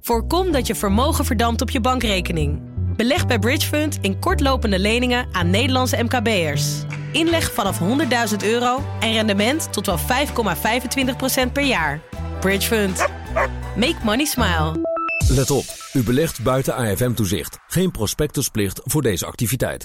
Voorkom 0.00 0.52
dat 0.52 0.66
je 0.66 0.74
vermogen 0.74 1.24
verdampt 1.24 1.60
op 1.60 1.70
je 1.70 1.80
bankrekening. 1.80 2.60
Beleg 2.96 3.26
bij 3.26 3.38
Bridgefund 3.38 3.98
in 4.00 4.18
kortlopende 4.18 4.78
leningen 4.78 5.26
aan 5.32 5.50
Nederlandse 5.50 6.02
MKB'ers. 6.02 6.82
Inleg 7.14 7.52
vanaf 7.52 7.78
100.000 7.80 8.36
euro 8.44 8.82
en 9.00 9.12
rendement 9.12 9.72
tot 9.72 9.86
wel 9.86 9.98
5,25% 9.98 11.52
per 11.52 11.64
jaar. 11.64 12.00
Bridgefund. 12.40 13.06
Make 13.76 13.96
money 14.02 14.24
smile. 14.24 14.92
Let 15.28 15.50
op, 15.50 15.64
u 15.92 16.02
belegt 16.02 16.42
buiten 16.42 16.74
AFM-toezicht. 16.74 17.58
Geen 17.66 17.90
prospectusplicht 17.90 18.80
voor 18.84 19.02
deze 19.02 19.26
activiteit. 19.26 19.82